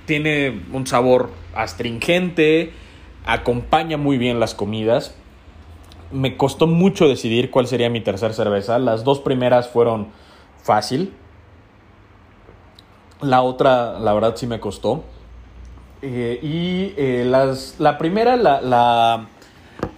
tiene 0.05 0.61
un 0.71 0.85
sabor 0.85 1.31
astringente. 1.55 2.71
Acompaña 3.25 3.97
muy 3.97 4.17
bien 4.17 4.39
las 4.39 4.55
comidas. 4.55 5.15
Me 6.11 6.37
costó 6.37 6.67
mucho 6.67 7.07
decidir 7.07 7.51
cuál 7.51 7.67
sería 7.67 7.89
mi 7.89 8.01
tercera 8.01 8.33
cerveza. 8.33 8.79
Las 8.79 9.03
dos 9.03 9.19
primeras 9.19 9.69
fueron 9.69 10.07
fácil. 10.61 11.13
La 13.21 13.43
otra, 13.43 13.99
la 13.99 14.13
verdad, 14.13 14.35
sí 14.35 14.47
me 14.47 14.59
costó. 14.59 15.03
Eh, 16.01 16.39
y 16.41 16.93
eh, 16.97 17.23
las, 17.25 17.75
la 17.77 17.99
primera, 17.99 18.35
la, 18.35 18.59
la 18.61 19.27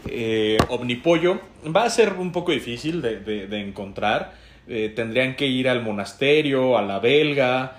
eh, 0.08 0.58
Omnipollo, 0.68 1.40
va 1.74 1.86
a 1.86 1.90
ser 1.90 2.14
un 2.14 2.34
poco 2.34 2.52
difícil 2.52 3.02
de, 3.02 3.48
encontrar. 3.62 4.34
tendrían 4.68 5.36
que 5.36 5.48
ir 5.48 5.70
al 5.70 5.82
monasterio, 5.82 6.78
a 6.78 6.82
la 6.82 7.00
belga, 7.00 7.78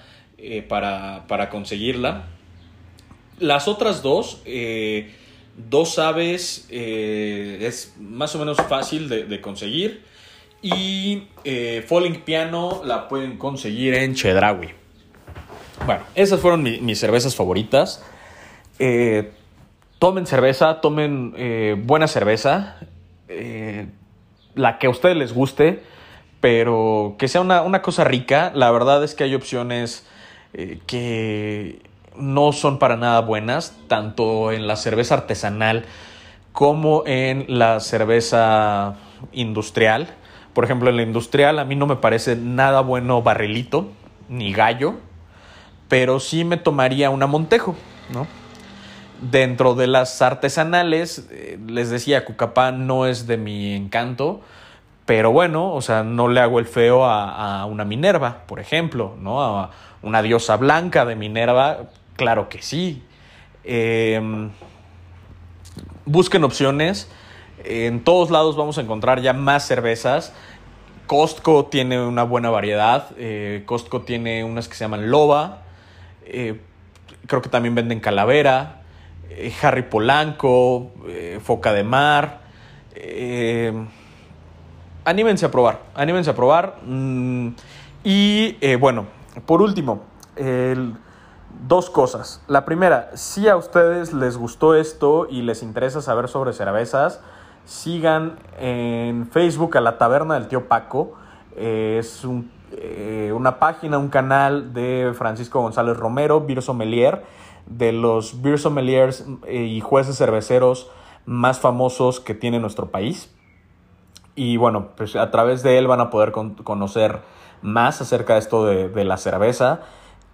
para, 0.68 1.50
conseguirla. 1.50 2.24
Las 3.38 3.68
otras 3.68 4.02
dos, 4.02 4.42
dos 5.56 5.98
aves, 5.98 6.66
es 6.70 7.94
más 7.98 8.34
o 8.34 8.38
menos 8.38 8.58
fácil 8.68 9.08
de, 9.08 9.40
conseguir. 9.40 10.02
Y 10.62 11.24
Falling 11.86 12.22
Piano 12.22 12.82
la 12.84 13.08
pueden 13.08 13.36
conseguir 13.36 13.94
en 13.94 14.14
Chedraui. 14.14 14.84
Bueno, 15.86 16.02
esas 16.14 16.40
fueron 16.40 16.62
mis 16.62 16.98
cervezas 16.98 17.36
favoritas. 17.36 18.02
Eh, 18.78 19.32
tomen 19.98 20.26
cerveza, 20.26 20.80
tomen 20.80 21.34
eh, 21.36 21.76
buena 21.78 22.08
cerveza, 22.08 22.76
eh, 23.28 23.86
la 24.54 24.78
que 24.78 24.86
a 24.86 24.90
ustedes 24.90 25.16
les 25.16 25.32
guste, 25.32 25.82
pero 26.40 27.16
que 27.18 27.28
sea 27.28 27.40
una, 27.40 27.82
cosa 27.82 28.04
rica. 28.04 28.52
La 28.54 28.70
verdad 28.70 29.04
es 29.04 29.14
que 29.14 29.24
hay 29.24 29.34
opciones 29.34 30.06
que 30.86 31.82
no 32.16 32.52
son 32.52 32.78
para 32.78 32.96
nada 32.96 33.20
buenas, 33.20 33.76
tanto 33.88 34.52
en 34.52 34.66
la 34.66 34.76
cerveza 34.76 35.14
artesanal 35.14 35.84
como 36.52 37.02
en 37.06 37.46
la 37.48 37.80
cerveza 37.80 38.94
industrial. 39.32 40.08
Por 40.52 40.64
ejemplo, 40.64 40.88
en 40.88 40.96
la 40.96 41.02
industrial 41.02 41.58
a 41.58 41.64
mí 41.64 41.74
no 41.74 41.86
me 41.86 41.96
parece 41.96 42.36
nada 42.36 42.80
bueno 42.80 43.22
barrilito 43.22 43.88
ni 44.28 44.52
gallo, 44.52 44.94
pero 45.88 46.20
sí 46.20 46.44
me 46.44 46.56
tomaría 46.56 47.10
una 47.10 47.26
Montejo, 47.26 47.74
¿no? 48.12 48.26
Dentro 49.20 49.74
de 49.74 49.86
las 49.86 50.22
artesanales, 50.22 51.28
eh, 51.30 51.58
les 51.66 51.90
decía, 51.90 52.24
Cucapán 52.24 52.86
no 52.86 53.06
es 53.06 53.26
de 53.26 53.36
mi 53.36 53.74
encanto, 53.74 54.40
pero 55.06 55.32
bueno, 55.32 55.72
o 55.72 55.82
sea, 55.82 56.02
no 56.02 56.28
le 56.28 56.40
hago 56.40 56.58
el 56.58 56.66
feo 56.66 57.04
a, 57.04 57.64
una 57.66 57.84
Minerva, 57.84 58.42
por 58.46 58.60
ejemplo, 58.60 59.16
¿no? 59.20 59.42
A 59.42 59.70
una 60.02 60.22
diosa 60.22 60.56
blanca 60.56 61.04
de 61.04 61.16
Minerva, 61.16 61.78
claro 62.16 62.48
que 62.48 62.62
sí. 62.62 63.02
Em, 63.64 64.50
busquen 66.04 66.44
opciones. 66.44 67.08
En 67.64 68.04
todos 68.04 68.30
lados 68.30 68.56
vamos 68.56 68.78
a 68.78 68.82
encontrar 68.82 69.20
ya 69.22 69.32
más 69.32 69.66
cervezas. 69.66 70.32
Costco 71.06 71.66
tiene 71.66 72.00
una 72.00 72.22
buena 72.22 72.50
variedad. 72.50 73.10
Eh, 73.16 73.62
Costco 73.66 74.02
tiene 74.02 74.44
unas 74.44 74.68
que 74.68 74.74
se 74.74 74.84
llaman 74.84 75.10
Loba. 75.10 75.62
Eh, 76.26 76.60
creo 77.26 77.42
que 77.42 77.48
también 77.48 77.74
venden 77.74 78.00
Calavera. 78.00 78.82
Eh, 79.30 79.52
Harry 79.62 79.82
Polanco, 79.82 80.92
Foca 81.42 81.72
de 81.72 81.84
Mar. 81.84 82.40
Eh, 82.94 83.72
anímense 85.04 85.46
a 85.46 85.50
probar, 85.50 85.80
anímense 85.94 86.30
a 86.30 86.34
probar. 86.34 86.76
Mm, 86.84 87.48
y 88.04 88.76
bueno, 88.76 89.06
por 89.46 89.62
último, 89.62 90.04
dos 91.66 91.90
cosas. 91.90 92.42
La 92.48 92.64
primera, 92.64 93.10
si 93.14 93.48
a 93.48 93.56
ustedes 93.56 94.12
les 94.12 94.36
gustó 94.36 94.74
esto 94.74 95.26
y 95.28 95.42
les 95.42 95.62
interesa 95.62 96.02
saber 96.02 96.28
sobre 96.28 96.52
cervezas, 96.52 97.20
sigan 97.64 98.38
en 98.58 99.28
Facebook 99.30 99.76
a 99.76 99.80
la 99.80 99.98
Taberna 99.98 100.34
del 100.34 100.48
Tío 100.48 100.68
Paco. 100.68 101.14
es 101.56 102.24
una 102.24 103.58
página, 103.58 103.98
un 103.98 104.08
canal 104.08 104.72
de 104.74 105.12
Francisco 105.16 105.60
González 105.60 105.96
Romero, 105.96 106.44
Beer 106.44 106.62
Sommelier 106.62 107.22
de 107.66 107.92
los 107.92 108.42
beer 108.42 108.58
sommeliers 108.58 109.24
eh, 109.46 109.62
y 109.62 109.80
jueces 109.80 110.16
cerveceros 110.16 110.90
más 111.26 111.60
famosos 111.60 112.20
que 112.20 112.34
tiene 112.34 112.60
nuestro 112.60 112.90
país. 112.90 113.34
Y 114.34 114.56
bueno, 114.56 114.88
pues 114.96 115.16
a 115.16 115.30
través 115.30 115.62
de 115.62 115.78
él 115.78 115.86
van 115.86 116.00
a 116.00 116.10
poder 116.10 116.32
conocer 116.32 117.20
más 117.62 118.00
acerca 118.00 118.34
de 118.34 118.40
esto 118.40 118.66
de, 118.66 119.04
la 119.04 119.16
cerveza. 119.16 119.80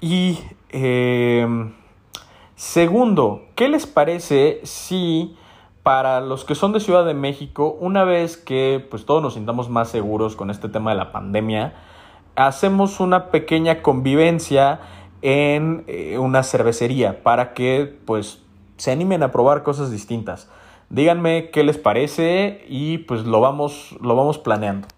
Y 0.00 0.40
em, 0.70 1.72
segundo, 2.56 3.42
¿qué 3.54 3.68
les 3.68 3.86
parece 3.86 4.60
si 4.64 5.36
para 5.82 6.20
los 6.20 6.44
que 6.44 6.54
son 6.54 6.72
de 6.72 6.80
Ciudad 6.80 7.04
de 7.04 7.14
México, 7.14 7.76
una 7.80 8.04
vez 8.04 8.36
que 8.36 8.84
pues 8.90 9.06
todos 9.06 9.22
nos 9.22 9.34
sintamos 9.34 9.70
más 9.70 9.88
seguros 9.88 10.36
con 10.36 10.50
este 10.50 10.68
tema 10.68 10.90
de 10.90 10.96
la 10.96 11.12
pandemia, 11.12 11.74
hacemos 12.36 13.00
una 13.00 13.30
pequeña 13.30 13.82
convivencia 13.82 14.80
en 15.22 15.84
eh, 15.86 16.18
una 16.18 16.42
cervecería 16.42 17.22
para 17.22 17.54
que 17.54 17.98
pues 18.04 18.42
se 18.76 18.90
animen 18.90 19.22
a 19.22 19.30
probar 19.30 19.62
cosas 19.62 19.90
distintas. 19.90 20.48
Díganme 20.88 21.50
qué 21.50 21.62
les 21.62 21.78
parece 21.78 22.64
y 22.68 22.98
pues 22.98 23.24
lo 23.24 23.40
vamos, 23.40 23.96
lo 24.00 24.16
vamos 24.16 24.38
planeando. 24.38 24.88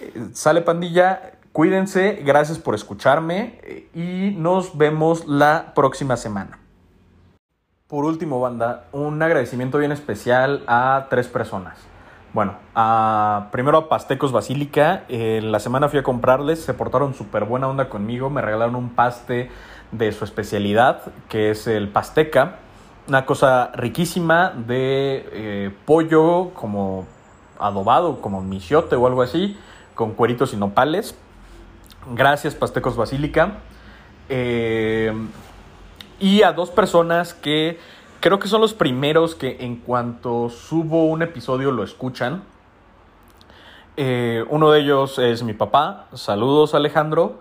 Eh, 0.00 0.28
sale 0.32 0.62
pandilla, 0.62 1.37
cuídense, 1.58 2.22
gracias 2.24 2.56
por 2.56 2.76
escucharme 2.76 3.58
eh, 3.64 3.88
y 3.92 4.38
nos 4.38 4.78
vemos 4.78 5.26
la 5.26 5.72
próxima 5.74 6.16
semana. 6.16 6.60
Por 7.88 8.04
último, 8.04 8.38
banda, 8.38 8.84
un 8.92 9.20
agradecimiento 9.20 9.78
bien 9.78 9.90
especial 9.90 10.62
a 10.68 11.08
tres 11.10 11.26
personas. 11.26 11.76
Bueno, 12.32 12.54
a, 12.76 13.48
primero 13.50 13.76
a 13.76 13.88
Pastecos 13.88 14.30
Basílica. 14.30 15.02
La 15.08 15.58
semana 15.58 15.88
fui 15.88 15.98
a 15.98 16.04
comprarles, 16.04 16.62
se 16.62 16.74
portaron 16.74 17.12
súper 17.12 17.44
buena 17.44 17.66
onda 17.66 17.88
conmigo. 17.88 18.30
Me 18.30 18.40
regalaron 18.40 18.76
un 18.76 18.90
paste 18.90 19.50
de 19.90 20.12
su 20.12 20.24
especialidad, 20.24 21.12
que 21.28 21.50
es 21.50 21.66
el 21.66 21.88
pasteca. 21.88 22.58
Una 23.08 23.26
cosa 23.26 23.72
riquísima 23.74 24.50
de 24.50 25.28
eh, 25.32 25.74
pollo 25.86 26.50
como 26.54 27.04
adobado, 27.58 28.20
como 28.20 28.42
michiote 28.42 28.94
o 28.94 29.08
algo 29.08 29.22
así, 29.22 29.58
con 29.96 30.12
cueritos 30.12 30.52
y 30.52 30.56
nopales. 30.56 31.16
Gracias, 32.14 32.54
Pastecos 32.54 32.96
Basílica. 32.96 33.58
Eh, 34.28 35.12
y 36.20 36.42
a 36.42 36.52
dos 36.52 36.70
personas 36.70 37.34
que 37.34 37.78
creo 38.20 38.38
que 38.38 38.48
son 38.48 38.60
los 38.60 38.74
primeros 38.74 39.34
que 39.34 39.58
en 39.60 39.76
cuanto 39.76 40.48
subo 40.48 41.04
un 41.06 41.22
episodio 41.22 41.70
lo 41.70 41.84
escuchan. 41.84 42.42
Eh, 43.96 44.44
uno 44.48 44.70
de 44.70 44.80
ellos 44.80 45.18
es 45.18 45.42
mi 45.42 45.52
papá. 45.52 46.06
Saludos, 46.14 46.74
Alejandro. 46.74 47.40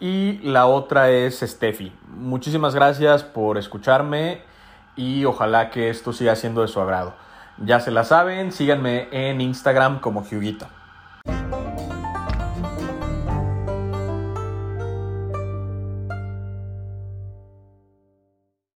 Y 0.00 0.38
la 0.38 0.66
otra 0.66 1.10
es 1.10 1.40
Steffi. 1.40 1.92
Muchísimas 2.08 2.74
gracias 2.74 3.24
por 3.24 3.58
escucharme 3.58 4.42
y 4.96 5.24
ojalá 5.24 5.70
que 5.70 5.90
esto 5.90 6.12
siga 6.12 6.36
siendo 6.36 6.62
de 6.62 6.68
su 6.68 6.80
agrado. 6.80 7.14
Ya 7.58 7.80
se 7.80 7.90
la 7.90 8.04
saben, 8.04 8.52
síganme 8.52 9.08
en 9.10 9.40
Instagram 9.40 9.98
como 10.00 10.20
Huguito. 10.20 10.66